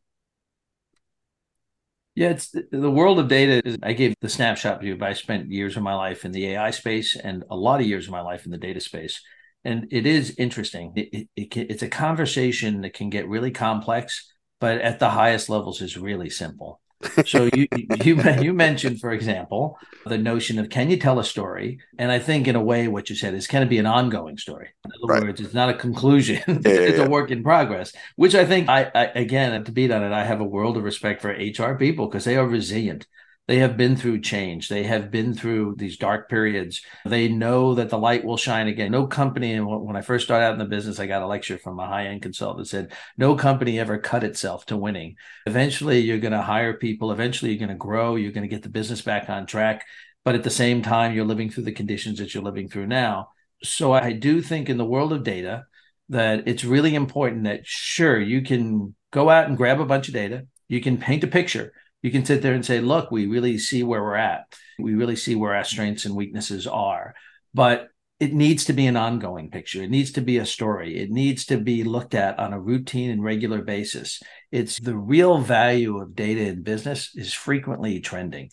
Yeah, 2.16 2.30
it's 2.30 2.50
the 2.72 2.92
world 2.92 3.18
of 3.20 3.28
data. 3.28 3.62
Is, 3.68 3.78
I 3.82 3.94
gave 3.94 4.14
the 4.22 4.30
snapshot 4.30 4.82
view, 4.82 4.96
but 4.98 5.10
I 5.10 5.14
spent 5.14 5.50
years 5.52 5.76
of 5.78 5.84
my 5.84 5.96
life 5.96 6.26
in 6.26 6.32
the 6.32 6.46
AI 6.50 6.70
space 6.72 7.16
and 7.16 7.44
a 7.50 7.56
lot 7.56 7.82
of 7.82 7.88
years 7.88 8.06
of 8.06 8.12
my 8.12 8.22
life 8.22 8.46
in 8.46 8.52
the 8.52 8.58
data 8.58 8.80
space. 8.80 9.20
And 9.66 9.88
it 9.92 10.06
is 10.06 10.36
interesting. 10.38 10.94
It, 10.96 11.10
it, 11.14 11.28
it 11.36 11.58
it's 11.72 11.82
a 11.84 11.88
conversation 11.90 12.82
that 12.82 12.94
can 12.94 13.10
get 13.10 13.28
really 13.28 13.50
complex, 13.52 14.32
but 14.60 14.80
at 14.82 15.00
the 15.00 15.10
highest 15.10 15.50
levels 15.50 15.82
is 15.82 15.98
really 15.98 16.30
simple 16.30 16.82
so 17.26 17.50
you, 17.54 17.68
you 18.04 18.22
you 18.42 18.54
mentioned, 18.54 19.00
for 19.00 19.12
example, 19.12 19.78
the 20.06 20.18
notion 20.18 20.60
of 20.60 20.70
can 20.70 20.90
you 20.90 20.98
tell 20.98 21.20
a 21.20 21.24
story? 21.24 21.80
And 21.98 22.12
I 22.12 22.20
think 22.20 22.48
in 22.48 22.56
a 22.56 22.64
way, 22.64 22.88
what 22.88 23.10
you 23.10 23.16
said 23.16 23.34
is 23.34 23.48
can 23.48 23.64
it 23.64 23.70
be 23.70 23.78
an 23.78 23.86
ongoing 23.86 24.38
story? 24.38 24.70
In 24.86 24.92
other 24.92 25.14
right. 25.14 25.24
words, 25.24 25.42
it's 25.42 25.54
not 25.54 25.70
a 25.70 25.74
conclusion; 25.74 26.42
yeah, 26.48 26.56
it's 26.66 26.98
yeah. 26.98 27.06
a 27.06 27.10
work 27.10 27.32
in 27.32 27.44
progress. 27.44 27.94
Which 28.16 28.36
I 28.36 28.46
think 28.46 28.70
I, 28.70 28.92
I 28.94 29.06
again 29.16 29.64
to 29.64 29.72
beat 29.72 29.92
on 29.92 30.04
it, 30.04 30.12
I 30.12 30.24
have 30.24 30.42
a 30.42 30.46
world 30.46 30.78
of 30.78 30.84
respect 30.84 31.22
for 31.22 31.30
HR 31.30 31.76
people 31.76 32.08
because 32.08 32.26
they 32.26 32.38
are 32.38 32.48
resilient. 32.48 33.08
They 33.46 33.58
have 33.60 33.76
been 33.76 33.98
through 33.98 34.22
change. 34.22 34.70
They 34.70 34.84
have 34.84 35.12
been 35.12 35.34
through 35.34 35.76
these 35.78 35.98
dark 35.98 36.30
periods. 36.30 36.82
They 37.06 37.28
know 37.28 37.74
that 37.76 37.90
the 37.90 37.98
light 37.98 38.24
will 38.24 38.38
shine 38.38 38.70
again. 38.70 38.92
No 38.92 39.06
company, 39.06 39.52
and 39.52 39.68
when 39.68 39.98
I 39.98 40.02
first 40.02 40.24
started 40.24 40.46
out 40.46 40.54
in 40.54 40.60
the 40.60 40.66
business, 40.66 40.98
I 40.98 41.08
got 41.08 41.22
a 41.22 41.28
lecture 41.28 41.58
from 41.58 41.78
a 41.78 41.88
high 41.88 42.08
end 42.08 42.22
consultant 42.22 42.60
that 42.60 42.70
said, 42.70 42.94
No 43.18 43.36
company 43.36 43.80
ever 43.80 43.98
cut 43.98 44.24
itself 44.24 44.66
to 44.68 44.78
winning. 44.78 45.18
Eventually, 45.46 46.00
you're 46.00 46.20
going 46.20 46.32
to 46.32 46.42
hire 46.42 46.74
people. 46.74 47.12
Eventually, 47.12 47.52
you're 47.52 47.60
going 47.60 47.68
to 47.70 47.76
grow. 47.76 48.16
You're 48.16 48.32
going 48.32 48.48
to 48.48 48.54
get 48.54 48.64
the 48.64 48.70
business 48.70 49.02
back 49.02 49.30
on 49.30 49.46
track. 49.46 49.84
But 50.24 50.36
at 50.36 50.44
the 50.44 50.50
same 50.50 50.82
time, 50.82 51.14
you're 51.14 51.26
living 51.26 51.50
through 51.50 51.66
the 51.66 51.74
conditions 51.74 52.20
that 52.20 52.34
you're 52.34 52.44
living 52.44 52.70
through 52.70 52.88
now. 52.88 53.30
So 53.62 53.92
I 53.92 54.14
do 54.14 54.42
think 54.42 54.70
in 54.70 54.78
the 54.78 54.86
world 54.86 55.12
of 55.12 55.24
data 55.24 55.66
that 56.08 56.48
it's 56.48 56.64
really 56.64 56.96
important 56.96 57.44
that, 57.44 57.66
sure, 57.66 58.20
you 58.20 58.42
can 58.42 58.96
go 59.12 59.30
out 59.30 59.50
and 59.50 59.58
grab 59.58 59.82
a 59.82 59.86
bunch 59.86 60.08
of 60.08 60.14
data, 60.14 60.48
you 60.70 60.80
can 60.80 60.98
paint 60.98 61.26
a 61.26 61.28
picture 61.28 61.74
you 62.04 62.12
can 62.12 62.26
sit 62.26 62.44
there 62.44 62.54
and 62.54 62.66
say, 62.66 62.82
look, 62.82 63.10
we 63.10 63.26
really 63.26 63.58
see 63.58 63.82
where 63.82 64.04
we're 64.04 64.16
at. 64.16 64.54
We 64.78 64.94
really 64.94 65.16
see 65.16 65.36
where 65.36 65.56
our 65.56 65.64
strengths 65.64 66.06
and 66.06 66.16
weaknesses 66.16 66.68
are. 66.68 67.16
But 67.54 67.88
it 68.20 68.34
needs 68.34 68.66
to 68.66 68.74
be 68.74 68.86
an 68.88 68.98
ongoing 68.98 69.50
picture. 69.50 69.82
It 69.82 69.90
needs 69.90 70.12
to 70.14 70.22
be 70.22 70.38
a 70.38 70.46
story. 70.46 70.98
It 70.98 71.10
needs 71.10 71.46
to 71.48 71.58
be 71.58 71.84
looked 71.84 72.14
at 72.14 72.38
on 72.40 72.54
a 72.54 72.60
routine 72.60 73.10
and 73.10 73.24
regular 73.24 73.62
basis. 73.62 74.22
It's 74.52 74.80
the 74.80 74.96
real 74.96 75.40
value 75.40 76.00
of 76.00 76.16
data 76.16 76.42
in 76.42 76.62
business 76.62 77.12
is 77.16 77.34
frequently 77.34 78.00
trending. 78.00 78.52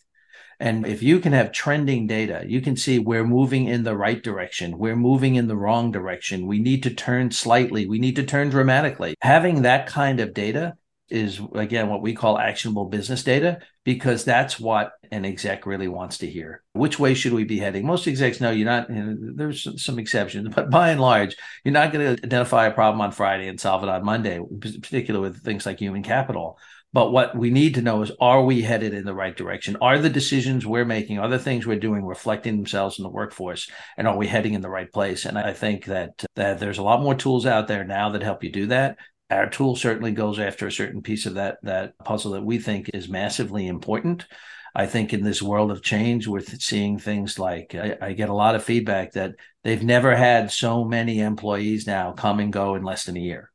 And 0.60 0.86
if 0.86 1.02
you 1.02 1.20
can 1.20 1.32
have 1.32 1.52
trending 1.52 2.06
data, 2.06 2.44
you 2.46 2.60
can 2.60 2.76
see 2.76 2.98
we're 2.98 3.24
moving 3.24 3.66
in 3.66 3.82
the 3.82 3.96
right 3.96 4.22
direction. 4.22 4.76
We're 4.76 4.96
moving 4.96 5.36
in 5.36 5.48
the 5.48 5.56
wrong 5.56 5.90
direction. 5.90 6.46
We 6.46 6.58
need 6.58 6.82
to 6.82 6.94
turn 6.94 7.30
slightly. 7.30 7.86
We 7.86 7.98
need 7.98 8.16
to 8.16 8.24
turn 8.24 8.50
dramatically. 8.50 9.14
Having 9.22 9.62
that 9.62 9.86
kind 9.86 10.20
of 10.20 10.34
data 10.34 10.74
is 11.11 11.40
again 11.55 11.88
what 11.88 12.03
we 12.03 12.14
call 12.14 12.38
actionable 12.38 12.87
business 12.87 13.23
data 13.23 13.59
because 13.85 14.25
that's 14.25 14.61
what 14.61 14.92
an 15.11 15.25
exec 15.25 15.66
really 15.66 15.88
wants 15.88 16.18
to 16.18 16.27
hear. 16.27 16.62
Which 16.73 16.99
way 16.99 17.14
should 17.14 17.33
we 17.33 17.44
be 17.44 17.59
heading? 17.59 17.87
Most 17.87 18.07
execs 18.07 18.40
know 18.40 18.51
you're 18.51 18.66
not. 18.66 18.88
You 18.90 19.03
know, 19.03 19.16
there's 19.35 19.83
some 19.83 19.99
exceptions, 19.99 20.55
but 20.55 20.70
by 20.70 20.90
and 20.90 21.01
large, 21.01 21.37
you're 21.64 21.73
not 21.73 21.92
going 21.92 22.16
to 22.16 22.23
identify 22.25 22.66
a 22.66 22.73
problem 22.73 23.01
on 23.01 23.12
Friday 23.12 23.49
and 23.49 23.59
solve 23.59 23.83
it 23.83 23.88
on 23.88 24.05
Monday, 24.05 24.40
particularly 24.61 25.29
with 25.29 25.42
things 25.42 25.66
like 25.66 25.79
human 25.79 26.03
capital. 26.03 26.59
But 26.92 27.12
what 27.12 27.37
we 27.37 27.51
need 27.51 27.77
to 27.77 27.83
know 27.83 28.03
is 28.03 28.11
are 28.20 28.44
we 28.44 28.62
headed 28.62 28.94
in 28.94 29.05
the 29.05 29.14
right 29.14 29.37
direction? 29.37 29.77
Are 29.81 29.99
the 29.99 30.11
decisions 30.11 30.66
we're 30.66 30.85
making, 30.85 31.20
are 31.20 31.29
the 31.29 31.38
things 31.38 31.64
we're 31.64 31.79
doing 31.79 32.05
reflecting 32.05 32.57
themselves 32.57 32.99
in 32.99 33.05
the 33.05 33.11
workforce? 33.11 33.70
And 33.96 34.09
are 34.09 34.16
we 34.16 34.27
heading 34.27 34.55
in 34.55 34.61
the 34.61 34.68
right 34.68 34.92
place? 34.92 35.25
And 35.25 35.38
I 35.38 35.53
think 35.53 35.85
that 35.87 36.25
that 36.35 36.59
there's 36.59 36.79
a 36.79 36.83
lot 36.83 37.03
more 37.03 37.14
tools 37.14 37.46
out 37.46 37.68
there 37.68 37.85
now 37.85 38.11
that 38.11 38.23
help 38.23 38.42
you 38.42 38.51
do 38.51 38.66
that 38.66 38.96
our 39.31 39.49
tool 39.49 39.77
certainly 39.77 40.12
goes 40.12 40.38
after 40.38 40.66
a 40.66 40.73
certain 40.73 41.03
piece 41.03 41.27
of 41.27 41.35
that 41.35 41.59
that 41.62 41.97
puzzle 41.99 42.33
that 42.33 42.45
we 42.45 42.59
think 42.59 42.90
is 42.93 43.09
massively 43.09 43.66
important. 43.66 44.27
I 44.75 44.87
think 44.87 45.12
in 45.12 45.25
this 45.25 45.43
world 45.43 45.71
of 45.73 45.83
change, 45.83 46.29
we're 46.29 46.40
seeing 46.40 46.99
things 46.99 47.38
like 47.38 47.75
I, 47.75 47.97
I, 48.01 48.12
get 48.12 48.29
a 48.29 48.35
lot 48.35 48.55
of 48.55 48.62
feedback 48.62 49.12
that 49.12 49.35
they've 49.64 49.83
never 49.83 50.14
had 50.14 50.53
so 50.53 50.85
many 50.85 51.21
employees 51.21 51.88
now 51.88 52.12
come 52.12 52.38
and 52.38 52.53
go 52.53 52.77
in 52.77 52.85
less 52.85 53.05
than 53.05 53.16
a 53.16 53.21
year. 53.21 53.51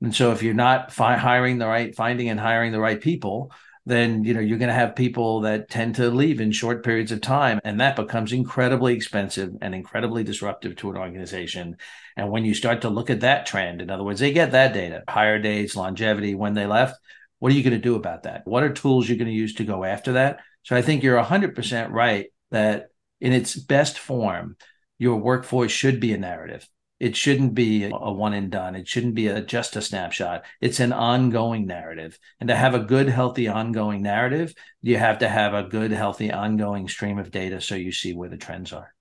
And 0.00 0.14
so, 0.14 0.32
if 0.32 0.42
you're 0.42 0.54
not 0.54 0.92
fi- 0.92 1.16
hiring 1.16 1.58
the 1.58 1.66
right, 1.66 1.94
finding 1.94 2.28
and 2.28 2.40
hiring 2.40 2.72
the 2.72 2.80
right 2.80 3.00
people, 3.00 3.52
then 3.88 4.24
you 4.24 4.34
know 4.34 4.40
you're 4.40 4.58
going 4.58 4.68
to 4.68 4.74
have 4.74 4.94
people 4.94 5.40
that 5.40 5.68
tend 5.68 5.94
to 5.96 6.10
leave 6.10 6.40
in 6.40 6.52
short 6.52 6.84
periods 6.84 7.10
of 7.10 7.20
time 7.20 7.58
and 7.64 7.80
that 7.80 7.96
becomes 7.96 8.32
incredibly 8.32 8.94
expensive 8.94 9.54
and 9.60 9.74
incredibly 9.74 10.22
disruptive 10.22 10.76
to 10.76 10.90
an 10.90 10.96
organization. 10.96 11.76
And 12.16 12.30
when 12.30 12.44
you 12.44 12.54
start 12.54 12.82
to 12.82 12.90
look 12.90 13.10
at 13.10 13.20
that 13.20 13.46
trend 13.46 13.80
in 13.80 13.90
other 13.90 14.04
words 14.04 14.20
they 14.20 14.32
get 14.32 14.52
that 14.52 14.74
data 14.74 15.04
hire 15.08 15.38
dates 15.38 15.74
longevity 15.74 16.34
when 16.34 16.54
they 16.54 16.66
left 16.66 17.00
what 17.38 17.52
are 17.52 17.54
you 17.54 17.62
going 17.62 17.72
to 17.72 17.78
do 17.78 17.94
about 17.94 18.24
that? 18.24 18.42
What 18.46 18.64
are 18.64 18.72
tools 18.72 19.08
you're 19.08 19.16
going 19.16 19.28
to 19.28 19.32
use 19.32 19.54
to 19.54 19.64
go 19.64 19.84
after 19.84 20.12
that? 20.14 20.40
So 20.64 20.76
i 20.76 20.82
think 20.82 21.02
you're 21.02 21.22
100% 21.22 21.90
right 21.90 22.26
that 22.50 22.88
in 23.20 23.32
its 23.32 23.56
best 23.56 23.98
form 23.98 24.56
your 24.98 25.16
workforce 25.16 25.72
should 25.72 26.00
be 26.00 26.12
a 26.12 26.18
narrative 26.18 26.68
it 27.00 27.16
shouldn't 27.16 27.54
be 27.54 27.84
a 27.84 28.12
one 28.12 28.34
and 28.34 28.50
done. 28.50 28.74
It 28.74 28.88
shouldn't 28.88 29.14
be 29.14 29.28
a, 29.28 29.40
just 29.40 29.76
a 29.76 29.82
snapshot. 29.82 30.44
It's 30.60 30.80
an 30.80 30.92
ongoing 30.92 31.66
narrative. 31.66 32.18
And 32.40 32.48
to 32.48 32.56
have 32.56 32.74
a 32.74 32.80
good, 32.80 33.08
healthy, 33.08 33.46
ongoing 33.46 34.02
narrative, 34.02 34.54
you 34.82 34.96
have 34.96 35.18
to 35.20 35.28
have 35.28 35.54
a 35.54 35.62
good, 35.62 35.92
healthy, 35.92 36.32
ongoing 36.32 36.88
stream 36.88 37.18
of 37.18 37.30
data 37.30 37.60
so 37.60 37.76
you 37.76 37.92
see 37.92 38.14
where 38.14 38.28
the 38.28 38.36
trends 38.36 38.72
are. 38.72 38.92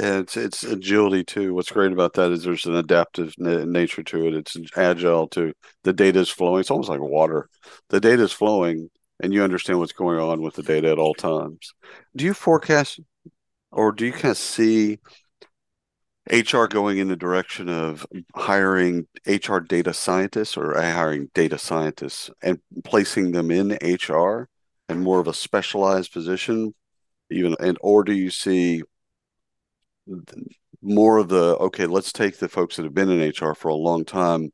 Yeah, 0.00 0.20
it's 0.20 0.36
it's 0.36 0.64
agility 0.64 1.24
too. 1.24 1.52
What's 1.54 1.70
great 1.70 1.92
about 1.92 2.14
that 2.14 2.32
is 2.32 2.42
there's 2.42 2.64
an 2.64 2.74
adaptive 2.74 3.34
nature 3.38 4.02
to 4.02 4.28
it. 4.28 4.34
It's 4.34 4.56
agile 4.76 5.28
too. 5.28 5.52
The 5.82 5.92
data 5.92 6.20
is 6.20 6.30
flowing. 6.30 6.60
It's 6.60 6.70
almost 6.70 6.88
like 6.88 7.00
water. 7.00 7.50
The 7.90 8.00
data 8.00 8.22
is 8.22 8.32
flowing, 8.32 8.88
and 9.22 9.32
you 9.34 9.44
understand 9.44 9.78
what's 9.78 9.92
going 9.92 10.18
on 10.18 10.40
with 10.40 10.54
the 10.54 10.62
data 10.62 10.90
at 10.90 10.98
all 10.98 11.12
times. 11.12 11.74
Do 12.16 12.24
you 12.24 12.32
forecast, 12.32 12.98
or 13.70 13.92
do 13.92 14.06
you 14.06 14.12
kind 14.12 14.30
of 14.30 14.38
see 14.38 15.00
HR 16.30 16.64
going 16.64 16.98
in 16.98 17.08
the 17.08 17.16
direction 17.16 17.68
of 17.68 18.06
hiring 18.34 19.06
HR 19.26 19.58
data 19.58 19.92
scientists 19.92 20.56
or 20.56 20.74
hiring 20.80 21.30
data 21.34 21.58
scientists 21.58 22.30
and 22.42 22.60
placing 22.82 23.32
them 23.32 23.50
in 23.50 23.78
HR 23.82 24.48
and 24.88 25.02
more 25.02 25.20
of 25.20 25.28
a 25.28 25.34
specialized 25.34 26.12
position, 26.12 26.74
even 27.30 27.54
and 27.60 27.76
or 27.82 28.04
do 28.04 28.14
you 28.14 28.30
see 28.30 28.82
more 30.80 31.18
of 31.18 31.28
the 31.28 31.56
okay, 31.58 31.86
let's 31.86 32.12
take 32.12 32.38
the 32.38 32.48
folks 32.48 32.76
that 32.76 32.84
have 32.84 32.94
been 32.94 33.10
in 33.10 33.28
HR 33.28 33.54
for 33.54 33.68
a 33.68 33.74
long 33.74 34.04
time 34.04 34.50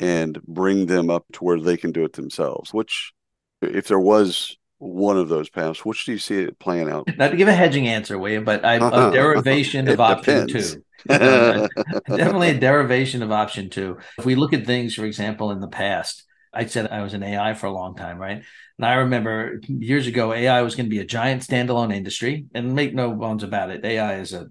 and 0.00 0.42
bring 0.42 0.86
them 0.86 1.08
up 1.08 1.24
to 1.34 1.44
where 1.44 1.60
they 1.60 1.76
can 1.76 1.92
do 1.92 2.04
it 2.04 2.14
themselves, 2.14 2.74
which 2.74 3.12
if 3.60 3.86
there 3.86 4.00
was 4.00 4.56
one 4.78 5.16
of 5.16 5.28
those 5.28 5.48
paths. 5.48 5.84
Which 5.84 6.04
do 6.04 6.12
you 6.12 6.18
see 6.18 6.40
it 6.40 6.58
playing 6.58 6.90
out? 6.90 7.06
Not 7.16 7.28
to 7.28 7.36
give 7.36 7.46
a 7.46 7.54
hedging 7.54 7.86
answer, 7.86 8.18
William, 8.18 8.44
but 8.44 8.64
I'm 8.64 8.82
uh-huh. 8.82 9.10
a 9.10 9.12
derivation 9.12 9.86
of 9.88 10.00
option 10.00 10.48
two. 10.48 10.82
Uh, 11.08 11.68
definitely 12.14 12.50
a 12.50 12.58
derivation 12.58 13.22
of 13.22 13.32
option 13.32 13.70
two. 13.70 13.98
If 14.18 14.24
we 14.24 14.34
look 14.34 14.52
at 14.52 14.66
things, 14.66 14.94
for 14.94 15.04
example, 15.04 15.50
in 15.50 15.60
the 15.60 15.68
past, 15.68 16.24
I 16.52 16.66
said 16.66 16.90
I 16.90 17.02
was 17.02 17.14
in 17.14 17.22
AI 17.22 17.54
for 17.54 17.66
a 17.66 17.72
long 17.72 17.96
time, 17.96 18.18
right? 18.18 18.42
And 18.78 18.86
I 18.86 18.94
remember 18.94 19.60
years 19.68 20.06
ago, 20.06 20.32
AI 20.32 20.62
was 20.62 20.74
going 20.74 20.86
to 20.86 20.90
be 20.90 20.98
a 21.00 21.04
giant 21.04 21.42
standalone 21.42 21.94
industry. 21.94 22.46
And 22.54 22.74
make 22.74 22.94
no 22.94 23.12
bones 23.12 23.42
about 23.42 23.70
it, 23.70 23.84
AI 23.84 24.18
is 24.20 24.32
a 24.32 24.48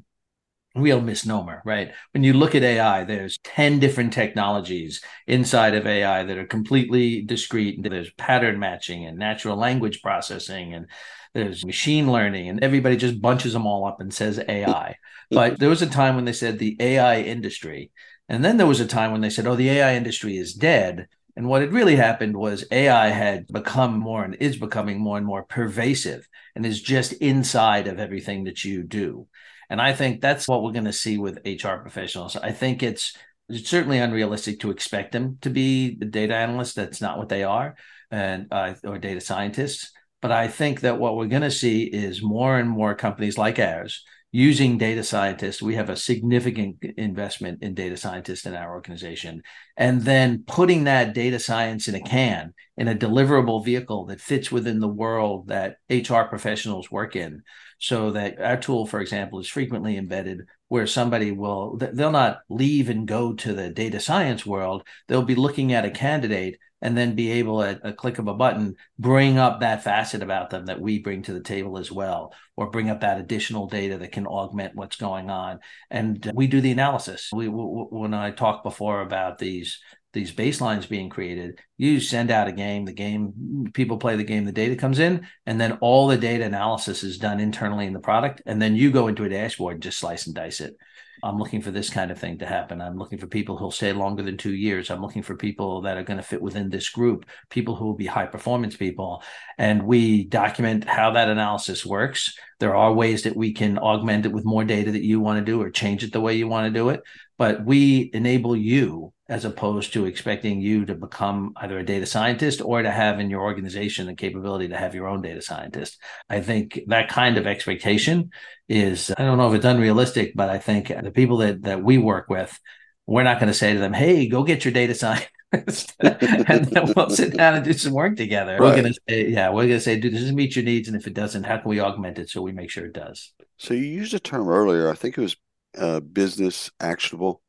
real 0.76 1.02
misnomer, 1.02 1.62
right? 1.66 1.92
When 2.14 2.24
you 2.24 2.34
look 2.34 2.56
at 2.56 2.64
AI, 2.64 3.04
there's 3.04 3.40
10 3.44 3.80
different 3.80 4.14
technologies 4.14 5.02
inside 5.28 5.76
of 5.76 5.86
AI 5.86 6.24
that 6.24 6.38
are 6.38 6.46
completely 6.46 7.22
discrete. 7.24 7.84
There's 7.84 8.12
pattern 8.12 8.58
matching 8.60 9.06
and 9.06 9.18
natural 9.18 9.58
language 9.58 10.02
processing 10.02 10.74
and 10.74 10.88
there's 11.34 11.66
machine 11.66 12.12
learning 12.12 12.50
and 12.50 12.64
everybody 12.64 12.98
just 12.98 13.22
bunches 13.22 13.54
them 13.54 13.66
all 13.66 13.86
up 13.86 14.02
and 14.02 14.14
says 14.14 14.44
AI. 14.48 14.96
But 15.34 15.60
there 15.60 15.70
was 15.70 15.82
a 15.82 15.88
time 15.88 16.16
when 16.16 16.26
they 16.26 16.34
said 16.34 16.60
the 16.60 16.76
AI 16.78 17.22
industry. 17.22 17.92
And 18.28 18.44
then 18.44 18.58
there 18.58 18.68
was 18.68 18.82
a 18.82 18.86
time 18.86 19.14
when 19.14 19.22
they 19.22 19.30
said, 19.30 19.48
oh, 19.48 19.56
the 19.56 19.70
AI 19.70 19.96
industry 19.96 20.36
is 20.36 20.54
dead. 20.54 21.08
And 21.38 21.48
what 21.48 21.62
had 21.62 21.72
really 21.72 21.96
happened 21.96 22.36
was 22.36 22.66
AI 22.70 23.08
had 23.08 23.48
become 23.48 23.98
more 23.98 24.26
and 24.26 24.36
is 24.36 24.58
becoming 24.58 25.00
more 25.00 25.18
and 25.18 25.26
more 25.26 25.44
pervasive 25.44 26.28
and 26.54 26.66
is 26.66 26.82
just 26.82 27.14
inside 27.14 27.88
of 27.88 27.98
everything 27.98 28.44
that 28.44 28.66
you 28.66 28.84
do. 28.84 29.28
And 29.70 29.82
I 29.82 29.94
think 29.94 30.20
that's 30.20 30.50
what 30.50 30.64
we're 30.64 30.74
going 30.74 30.84
to 30.84 30.94
see 30.94 31.18
with 31.18 31.40
HR 31.46 31.78
professionals. 31.78 32.36
I 32.36 32.52
think 32.52 32.84
it's, 32.84 33.16
it's 33.48 33.70
certainly 33.70 34.00
unrealistic 34.00 34.60
to 34.60 34.72
expect 34.72 35.14
them 35.14 35.38
to 35.42 35.50
be 35.50 35.96
data 35.96 36.36
analysts. 36.36 36.74
That's 36.74 37.00
not 37.00 37.18
what 37.18 37.30
they 37.30 37.44
are, 37.44 37.76
and 38.12 38.48
uh, 38.52 38.74
or 38.84 38.98
data 38.98 39.22
scientists. 39.22 39.94
But 40.22 40.32
I 40.32 40.48
think 40.48 40.82
that 40.82 41.00
what 41.00 41.16
we're 41.16 41.28
going 41.28 41.42
to 41.42 41.52
see 41.52 41.84
is 41.84 42.22
more 42.22 42.58
and 42.58 42.70
more 42.70 42.96
companies 42.96 43.38
like 43.38 43.60
ours 43.60 44.04
using 44.32 44.78
data 44.78 45.04
scientists. 45.04 45.62
We 45.62 45.76
have 45.76 45.90
a 45.90 45.98
significant 45.98 46.84
investment 46.98 47.62
in 47.62 47.74
data 47.74 47.98
scientists 47.98 48.46
in 48.46 48.56
our 48.56 48.72
organization. 48.72 49.44
And 49.76 50.04
then 50.04 50.44
putting 50.48 50.86
that 50.86 51.14
data 51.14 51.38
science 51.38 51.90
in 51.90 51.96
a 51.96 52.02
can, 52.02 52.54
in 52.78 52.88
a 52.88 52.96
deliverable 52.96 53.66
vehicle 53.66 54.06
that 54.06 54.22
fits 54.22 54.50
within 54.52 54.80
the 54.80 54.88
world 54.88 55.48
that 55.48 55.78
HR 55.90 56.24
professionals 56.24 56.90
work 56.90 57.16
in. 57.16 57.44
So 57.80 58.12
that 58.12 58.40
our 58.40 58.58
tool, 58.58 58.86
for 58.86 59.02
example, 59.02 59.40
is 59.40 59.48
frequently 59.48 59.98
embedded 59.98 60.42
where 60.68 60.88
somebody 60.88 61.32
will, 61.32 61.78
they'll 61.78 62.12
not 62.12 62.42
leave 62.48 62.90
and 62.90 63.08
go 63.08 63.34
to 63.34 63.54
the 63.54 63.70
data 63.70 64.00
science 64.00 64.46
world. 64.46 64.84
They'll 65.08 65.24
be 65.24 65.36
looking 65.36 65.74
at 65.74 65.84
a 65.84 65.92
candidate 65.92 66.60
and 66.82 66.98
then 66.98 67.16
be 67.16 67.32
able 67.32 67.62
at 67.62 67.80
a 67.84 67.94
click 67.94 68.18
of 68.18 68.28
a 68.28 68.34
button 68.34 68.76
bring 68.98 69.38
up 69.38 69.60
that 69.60 69.84
facet 69.84 70.24
about 70.24 70.50
them 70.50 70.66
that 70.66 70.82
we 70.82 71.00
bring 71.00 71.22
to 71.22 71.34
the 71.34 71.42
table 71.42 71.78
as 71.78 71.92
well 71.92 72.34
or 72.56 72.70
bring 72.70 72.90
up 72.90 73.02
that 73.02 73.20
additional 73.20 73.68
data 73.68 73.98
that 73.98 74.12
can 74.12 74.28
augment 74.28 74.76
what's 74.76 74.96
going 74.96 75.30
on. 75.30 75.60
And 75.90 76.32
we 76.34 76.48
do 76.48 76.62
the 76.62 76.72
analysis. 76.72 77.30
We 77.32 77.48
when 77.48 78.14
i 78.14 78.32
talked 78.32 78.64
before 78.64 79.02
about 79.02 79.38
these 79.38 79.80
these 80.14 80.32
baselines 80.32 80.90
being 80.90 81.10
created 81.10 81.60
you 81.78 82.00
send 82.00 82.32
out 82.32 82.48
a 82.48 82.52
game 82.52 82.86
the 82.86 82.94
game 82.94 83.72
people 83.74 83.98
play 83.98 84.16
the 84.16 84.24
game 84.24 84.46
the 84.46 84.52
data 84.52 84.76
comes 84.76 85.00
in 85.00 85.26
and 85.46 85.60
then 85.60 85.74
all 85.82 86.08
the 86.08 86.18
data 86.18 86.44
analysis 86.44 87.04
is 87.04 87.18
done 87.18 87.40
internally 87.40 87.86
in 87.86 87.94
the 87.94 88.00
product 88.00 88.42
and 88.46 88.62
then 88.62 88.76
you 88.76 88.92
go 88.92 89.08
into 89.08 89.24
a 89.24 89.30
dashboard 89.30 89.82
just 89.82 90.00
slice 90.00 90.26
and 90.26 90.36
dice 90.36 90.60
it 90.60 90.76
I'm 91.24 91.38
looking 91.38 91.62
for 91.62 91.72
this 91.72 91.90
kind 91.90 92.10
of 92.10 92.18
thing 92.18 92.40
to 92.40 92.48
happen. 92.48 92.82
I'm 92.82 92.98
looking 92.98 93.20
for 93.20 93.28
people 93.28 93.56
who'll 93.56 93.72
stay 93.72 93.94
longer 93.94 94.24
than 94.24 94.38
two 94.38 94.54
years. 94.56 94.90
I'm 94.90 95.02
looking 95.02 95.22
for 95.22 95.36
people 95.36 95.82
that 95.82 95.98
are 95.98 96.04
going 96.04 96.18
to 96.18 96.24
fit 96.24 96.42
within 96.42 96.70
this 96.70 96.90
group, 96.90 97.28
people 97.50 97.76
who 97.76 97.86
will 97.86 97.96
be 97.96 98.08
high 98.08 98.26
performance 98.26 98.76
people. 98.76 99.24
And 99.58 99.84
we 99.84 100.24
document 100.24 100.86
how 100.86 101.12
that 101.12 101.30
analysis 101.30 101.86
works. 101.86 102.36
There 102.60 102.76
are 102.76 102.92
ways 102.92 103.24
that 103.24 103.36
we 103.36 103.54
can 103.54 103.78
augment 103.78 104.26
it 104.26 104.32
with 104.32 104.46
more 104.46 104.64
data 104.64 104.92
that 104.92 105.04
you 105.04 105.20
want 105.20 105.38
to 105.40 105.46
do 105.46 105.62
or 105.62 105.70
change 105.70 106.04
it 106.04 106.12
the 106.12 106.22
way 106.22 106.34
you 106.34 106.48
want 106.48 106.66
to 106.66 106.80
do 106.80 106.90
it. 106.90 107.04
But 107.42 107.66
we 107.66 108.12
enable 108.14 108.56
you 108.56 109.14
as 109.28 109.46
opposed 109.46 109.94
to 109.94 110.06
expecting 110.06 110.62
you 110.62 110.86
to 110.86 110.94
become 110.94 111.54
either 111.56 111.80
a 111.80 111.84
data 111.84 112.06
scientist 112.06 112.62
or 112.64 112.84
to 112.84 112.92
have 112.92 113.20
in 113.20 113.32
your 113.32 113.42
organization 113.42 114.06
the 114.06 114.14
capability 114.14 114.68
to 114.68 114.78
have 114.78 114.94
your 114.94 115.08
own 115.08 115.24
data 115.24 115.42
scientist. 115.42 115.98
I 116.30 116.42
think 116.42 116.82
that 116.86 117.10
kind 117.10 117.40
of 117.40 117.48
expectation 117.48 118.30
is, 118.70 119.12
I 119.18 119.24
don't 119.24 119.40
know 119.40 119.50
if 119.50 119.56
it's 119.56 119.66
unrealistic, 119.66 120.34
but 120.36 120.52
I 120.52 120.60
think 120.60 120.90
the 120.90 121.10
people 121.10 121.38
that, 121.38 121.64
that 121.64 121.84
we 121.84 121.98
work 121.98 122.30
with, 122.30 122.60
we're 123.08 123.24
not 123.24 123.40
going 123.40 123.52
to 123.52 123.58
say 123.58 123.74
to 123.74 123.80
them, 123.80 123.94
hey, 123.94 124.28
go 124.28 124.44
get 124.44 124.64
your 124.64 124.72
data 124.72 124.94
scientist. 125.52 125.96
and 126.00 126.66
then 126.66 126.94
we'll 126.96 127.10
sit 127.10 127.36
down 127.36 127.56
and 127.56 127.66
do 127.66 127.74
some 127.74 127.94
work 127.94 128.18
together. 128.18 128.60
Right. 128.60 128.62
We're 128.62 128.82
going 128.84 128.94
to 128.94 129.00
say, 129.10 129.30
yeah, 129.30 129.50
we're 129.50 129.66
going 129.66 129.80
to 129.80 129.82
say, 129.82 130.00
does 130.00 130.12
this 130.12 130.32
meet 130.32 130.56
your 130.56 130.66
needs? 130.66 130.88
And 130.88 130.96
if 130.96 131.08
it 131.08 131.16
doesn't, 131.16 131.46
how 131.46 131.58
can 131.58 131.70
we 131.70 131.80
augment 131.80 132.20
it 132.20 132.30
so 132.30 132.44
we 132.44 132.52
make 132.52 132.70
sure 132.70 132.86
it 132.86 132.94
does? 132.94 133.34
So 133.58 133.74
you 133.74 133.86
used 133.86 134.14
a 134.14 134.20
term 134.20 134.48
earlier, 134.48 134.92
I 134.92 134.94
think 134.94 135.18
it 135.18 135.22
was 135.22 135.36
uh, 135.78 136.00
business 136.00 136.72
actionable 136.80 137.42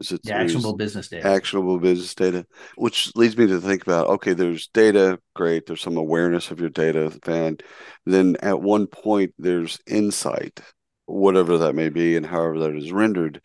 is 0.00 0.12
it 0.12 0.30
actionable 0.30 0.76
business 0.76 1.08
data? 1.08 1.28
Actionable 1.28 1.78
business 1.78 2.14
data, 2.14 2.46
which 2.76 3.14
leads 3.16 3.36
me 3.36 3.46
to 3.46 3.60
think 3.60 3.82
about 3.82 4.06
okay, 4.08 4.32
there's 4.32 4.68
data, 4.68 5.18
great. 5.34 5.66
There's 5.66 5.82
some 5.82 5.98
awareness 5.98 6.50
of 6.50 6.58
your 6.58 6.70
data, 6.70 7.12
and 7.26 7.62
then 8.06 8.36
at 8.40 8.62
one 8.62 8.86
point 8.86 9.34
there's 9.38 9.78
insight, 9.86 10.60
whatever 11.04 11.58
that 11.58 11.74
may 11.74 11.90
be, 11.90 12.16
and 12.16 12.24
however 12.24 12.58
that 12.60 12.74
is 12.74 12.92
rendered, 12.92 13.42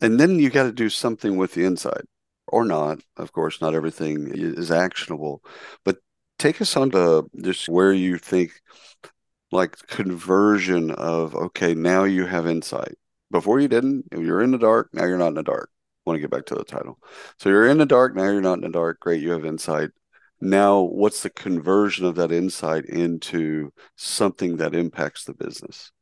and 0.00 0.18
then 0.18 0.38
you 0.38 0.48
got 0.48 0.64
to 0.64 0.72
do 0.72 0.88
something 0.88 1.36
with 1.36 1.52
the 1.52 1.64
insight, 1.64 2.04
or 2.46 2.64
not. 2.64 3.00
Of 3.18 3.32
course, 3.32 3.60
not 3.60 3.74
everything 3.74 4.32
is 4.34 4.70
actionable, 4.70 5.42
but 5.84 5.98
take 6.38 6.62
us 6.62 6.74
on 6.74 6.90
to 6.92 7.28
just 7.42 7.68
where 7.68 7.92
you 7.92 8.16
think 8.16 8.52
like 9.52 9.76
conversion 9.88 10.90
of 10.90 11.34
okay 11.34 11.74
now 11.74 12.04
you 12.04 12.26
have 12.26 12.46
insight 12.46 12.94
before 13.30 13.60
you 13.60 13.68
didn't 13.68 14.04
you're 14.12 14.42
in 14.42 14.50
the 14.50 14.58
dark 14.58 14.88
now 14.92 15.04
you're 15.04 15.18
not 15.18 15.28
in 15.28 15.34
the 15.34 15.42
dark 15.42 15.70
want 16.08 16.16
to 16.16 16.20
get 16.20 16.30
back 16.30 16.46
to 16.46 16.54
the 16.54 16.64
title. 16.64 16.98
So 17.38 17.48
you're 17.48 17.68
in 17.68 17.78
the 17.78 17.86
dark 17.86 18.16
now. 18.16 18.24
You're 18.24 18.40
not 18.40 18.54
in 18.54 18.62
the 18.62 18.70
dark. 18.70 18.98
Great, 19.00 19.22
you 19.22 19.30
have 19.30 19.44
insight. 19.44 19.90
Now, 20.40 20.80
what's 20.80 21.22
the 21.22 21.30
conversion 21.30 22.06
of 22.06 22.16
that 22.16 22.32
insight 22.32 22.86
into 22.86 23.72
something 23.96 24.56
that 24.56 24.74
impacts 24.74 25.24
the 25.24 25.34
business? 25.34 25.92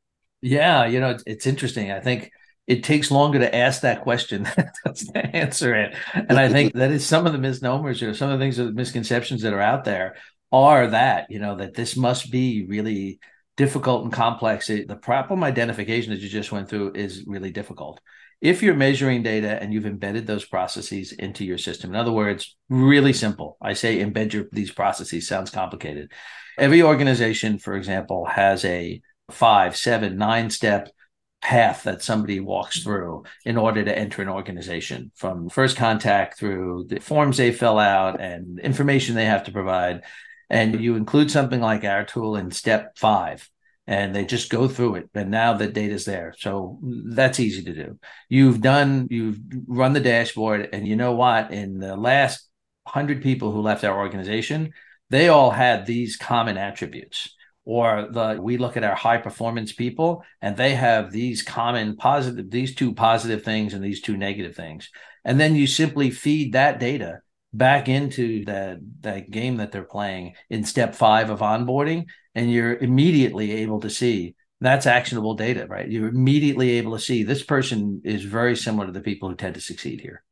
Yeah, 0.41 0.87
you 0.87 1.01
know, 1.01 1.11
it's, 1.11 1.25
it's 1.27 1.47
interesting. 1.47 1.91
I 1.91 2.01
think 2.01 2.31
it 2.67 2.85
takes 2.85 3.11
longer 3.11 3.39
to 3.39 3.55
ask 3.55 3.81
that 3.81 4.03
question 4.03 4.43
than 4.85 4.95
to 4.95 5.37
answer 5.37 5.75
it. 5.75 5.97
And 6.15 6.39
I 6.39 6.49
think 6.49 6.73
that 6.75 6.91
is 6.91 7.07
some 7.07 7.27
of 7.27 7.33
the 7.33 7.39
misnomers 7.39 8.03
or 8.03 8.15
some 8.15 8.31
of 8.31 8.39
the 8.39 8.45
things, 8.45 8.59
the 8.59 8.73
misconceptions 8.73 9.43
that 9.43 9.55
are 9.55 9.61
out 9.61 9.85
there 9.85 10.17
are 10.53 10.89
that, 10.89 11.27
you 11.31 11.39
know, 11.39 11.57
that 11.57 11.75
this 11.75 11.97
must 11.97 12.31
be 12.31 12.67
really 12.67 13.19
difficult 13.57 14.05
and 14.05 14.13
complex. 14.13 14.67
The 14.67 14.99
problem 15.01 15.43
identification 15.43 16.13
that 16.13 16.21
you 16.21 16.29
just 16.29 16.53
went 16.53 16.69
through 16.69 16.93
is 16.95 17.25
really 17.27 17.51
difficult. 17.51 18.01
If 18.41 18.63
you're 18.63 18.75
measuring 18.75 19.23
data 19.23 19.61
and 19.63 19.73
you've 19.73 19.87
embedded 19.87 20.27
those 20.27 20.45
processes 20.45 21.13
into 21.13 21.45
your 21.45 21.57
system 21.57 21.91
in 21.91 21.97
other 21.97 22.13
words 22.13 22.55
really 22.69 23.15
simple. 23.15 23.57
I 23.63 23.73
say 23.73 23.99
embed 24.05 24.35
your 24.35 24.45
these 24.53 24.71
processes 24.71 25.27
sounds 25.27 25.51
complicated. 25.51 26.13
Every 26.59 26.83
organization 26.83 27.59
for 27.59 27.75
example 27.75 28.27
has 28.27 28.65
a 28.65 29.01
five 29.31 29.75
seven 29.77 30.19
nine 30.19 30.51
step 30.51 30.91
path 31.41 31.85
that 31.85 32.03
somebody 32.03 32.41
walks 32.41 32.83
through 32.83 33.25
in 33.45 33.57
order 33.57 33.85
to 33.85 33.97
enter 33.97 34.21
an 34.21 34.29
organization 34.29 35.13
from 35.15 35.49
first 35.49 35.77
contact 35.77 36.39
through 36.39 36.87
the 36.89 36.99
forms 36.99 37.37
they 37.37 37.53
fill 37.53 37.79
out 37.79 38.21
and 38.21 38.59
information 38.59 39.15
they 39.15 39.27
have 39.27 39.45
to 39.45 39.53
provide 39.53 40.03
and 40.51 40.75
hmm. 40.75 40.81
you 40.81 40.97
include 40.97 41.31
something 41.31 41.61
like 41.61 41.85
our 41.85 42.05
tool 42.05 42.37
in 42.37 42.51
step 42.51 42.97
five 42.99 43.49
and 43.87 44.15
they 44.15 44.25
just 44.25 44.51
go 44.51 44.67
through 44.67 44.97
it. 44.97 45.11
And 45.15 45.31
now 45.31 45.55
the 45.55 45.69
data's 45.69 46.05
there. 46.05 46.35
So 46.39 46.81
that's 46.83 47.39
easy 47.39 47.63
to 47.65 47.73
do. 47.73 47.99
You've 48.29 48.61
done 48.61 49.07
you've 49.11 49.39
run 49.67 49.93
the 49.93 50.01
dashboard 50.01 50.71
and 50.73 50.87
you 50.87 50.97
know 50.97 51.13
what? 51.13 51.53
In 51.53 51.79
the 51.79 51.97
last 51.97 52.49
100 52.85 53.23
people 53.23 53.53
who 53.53 53.61
left 53.61 53.85
our 53.85 53.99
organization 53.99 54.73
they 55.11 55.29
all 55.29 55.51
had 55.51 55.87
these 55.87 56.17
common 56.17 56.57
attributes. 56.59 57.33
Or 57.65 58.09
the 58.11 58.39
we 58.41 58.59
look 58.59 58.77
at 58.77 58.85
our 58.85 58.95
high 58.95 59.19
performance 59.19 59.73
people 59.73 60.23
and 60.41 60.57
they 60.57 60.75
have 60.75 61.11
these 61.11 61.43
common 61.43 61.97
positive 61.97 62.49
these 62.49 62.77
two 62.77 62.95
positive 62.95 63.43
things 63.43 63.75
and 63.75 63.83
these 63.83 64.01
two 64.01 64.17
negative 64.17 64.55
things. 64.55 64.89
And 65.25 65.41
then 65.41 65.57
you 65.57 65.67
simply 65.67 66.11
feed 66.11 66.53
that 66.53 66.79
data 66.79 67.23
back 67.57 67.89
into 67.89 68.45
that 68.45 68.79
that 69.01 69.31
game 69.31 69.57
that 69.57 69.73
they're 69.73 69.85
playing 69.85 70.35
in 70.51 70.65
step 70.65 70.95
5 70.95 71.31
of 71.31 71.41
onboarding 71.41 72.07
and 72.35 72.53
you're 72.53 72.77
immediately 72.77 73.53
able 73.53 73.81
to 73.81 73.91
see 73.91 74.35
that's 74.61 74.87
actionable 74.87 75.35
data, 75.35 75.67
right? 75.67 75.89
You're 75.89 76.09
immediately 76.09 76.73
able 76.73 76.97
to 76.97 77.03
see 77.03 77.23
this 77.23 77.43
person 77.43 78.01
is 78.05 78.25
very 78.25 78.57
similar 78.57 78.87
to 78.87 78.93
the 78.93 79.03
people 79.03 79.29
who 79.29 79.35
tend 79.35 79.55
to 79.55 79.61
succeed 79.61 80.01
here. 80.01 80.23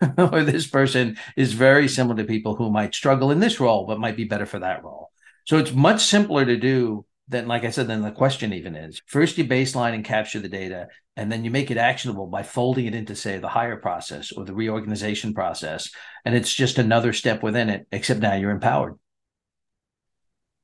or 0.18 0.44
this 0.44 0.66
person 0.66 1.16
is 1.36 1.52
very 1.52 1.88
similar 1.88 2.16
to 2.16 2.24
people 2.24 2.54
who 2.54 2.70
might 2.70 2.94
struggle 2.94 3.30
in 3.30 3.40
this 3.40 3.60
role, 3.60 3.86
but 3.86 3.98
might 3.98 4.16
be 4.16 4.24
better 4.24 4.46
for 4.46 4.60
that 4.60 4.84
role. 4.84 5.10
So 5.46 5.58
it's 5.58 5.72
much 5.72 6.04
simpler 6.04 6.44
to 6.44 6.56
do 6.56 7.04
than, 7.28 7.46
like 7.46 7.64
I 7.64 7.70
said, 7.70 7.88
then 7.88 8.02
the 8.02 8.10
question 8.10 8.52
even 8.52 8.74
is. 8.74 9.00
First, 9.06 9.38
you 9.38 9.44
baseline 9.44 9.94
and 9.94 10.04
capture 10.04 10.40
the 10.40 10.48
data, 10.48 10.88
and 11.16 11.30
then 11.30 11.44
you 11.44 11.50
make 11.50 11.70
it 11.70 11.76
actionable 11.76 12.26
by 12.26 12.42
folding 12.42 12.86
it 12.86 12.94
into, 12.94 13.14
say, 13.14 13.38
the 13.38 13.48
hire 13.48 13.76
process 13.76 14.32
or 14.32 14.44
the 14.44 14.54
reorganization 14.54 15.34
process. 15.34 15.90
And 16.24 16.34
it's 16.34 16.52
just 16.52 16.78
another 16.78 17.12
step 17.12 17.42
within 17.42 17.70
it, 17.70 17.86
except 17.92 18.20
now 18.20 18.34
you're 18.34 18.50
empowered. 18.50 18.98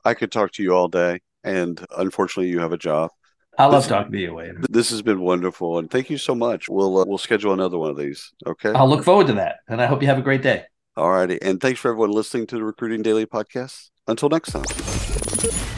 I 0.05 0.15
could 0.15 0.33
talk 0.33 0.53
to 0.53 0.63
you 0.63 0.75
all 0.75 0.89
day, 0.89 1.21
and 1.45 1.85
unfortunately, 1.97 2.51
you 2.51 2.61
have 2.61 2.73
a 2.73 2.79
job. 2.79 3.11
I 3.59 3.65
love 3.65 3.83
this, 3.83 3.89
talking 3.89 4.13
to 4.13 4.19
you, 4.19 4.35
Wade. 4.35 4.55
This 4.71 4.91
has 4.91 5.03
been 5.03 5.21
wonderful, 5.21 5.79
and 5.79 5.91
thank 5.91 6.11
you 6.11 6.19
so 6.19 6.35
much. 6.35 6.69
We'll 6.69 6.99
uh, 6.99 7.05
we'll 7.05 7.19
schedule 7.19 7.53
another 7.53 7.77
one 7.77 7.91
of 7.91 7.97
these. 7.97 8.33
Okay. 8.47 8.71
I'll 8.71 8.89
look 8.89 9.05
forward 9.05 9.27
to 9.27 9.33
that, 9.35 9.57
and 9.67 9.83
I 9.83 9.87
hope 9.87 10.01
you 10.01 10.09
have 10.09 10.19
a 10.19 10.23
great 10.23 10.43
day. 10.43 10.65
All 10.97 11.11
righty, 11.11 11.43
and 11.43 11.61
thanks 11.61 11.81
for 11.81 11.91
everyone 11.91 12.13
listening 12.13 12.47
to 12.49 12.57
the 12.57 12.65
Recruiting 12.65 13.03
Daily 13.03 13.27
podcast. 13.27 13.91
Until 14.07 14.29
next 14.29 14.53
time. 14.53 15.78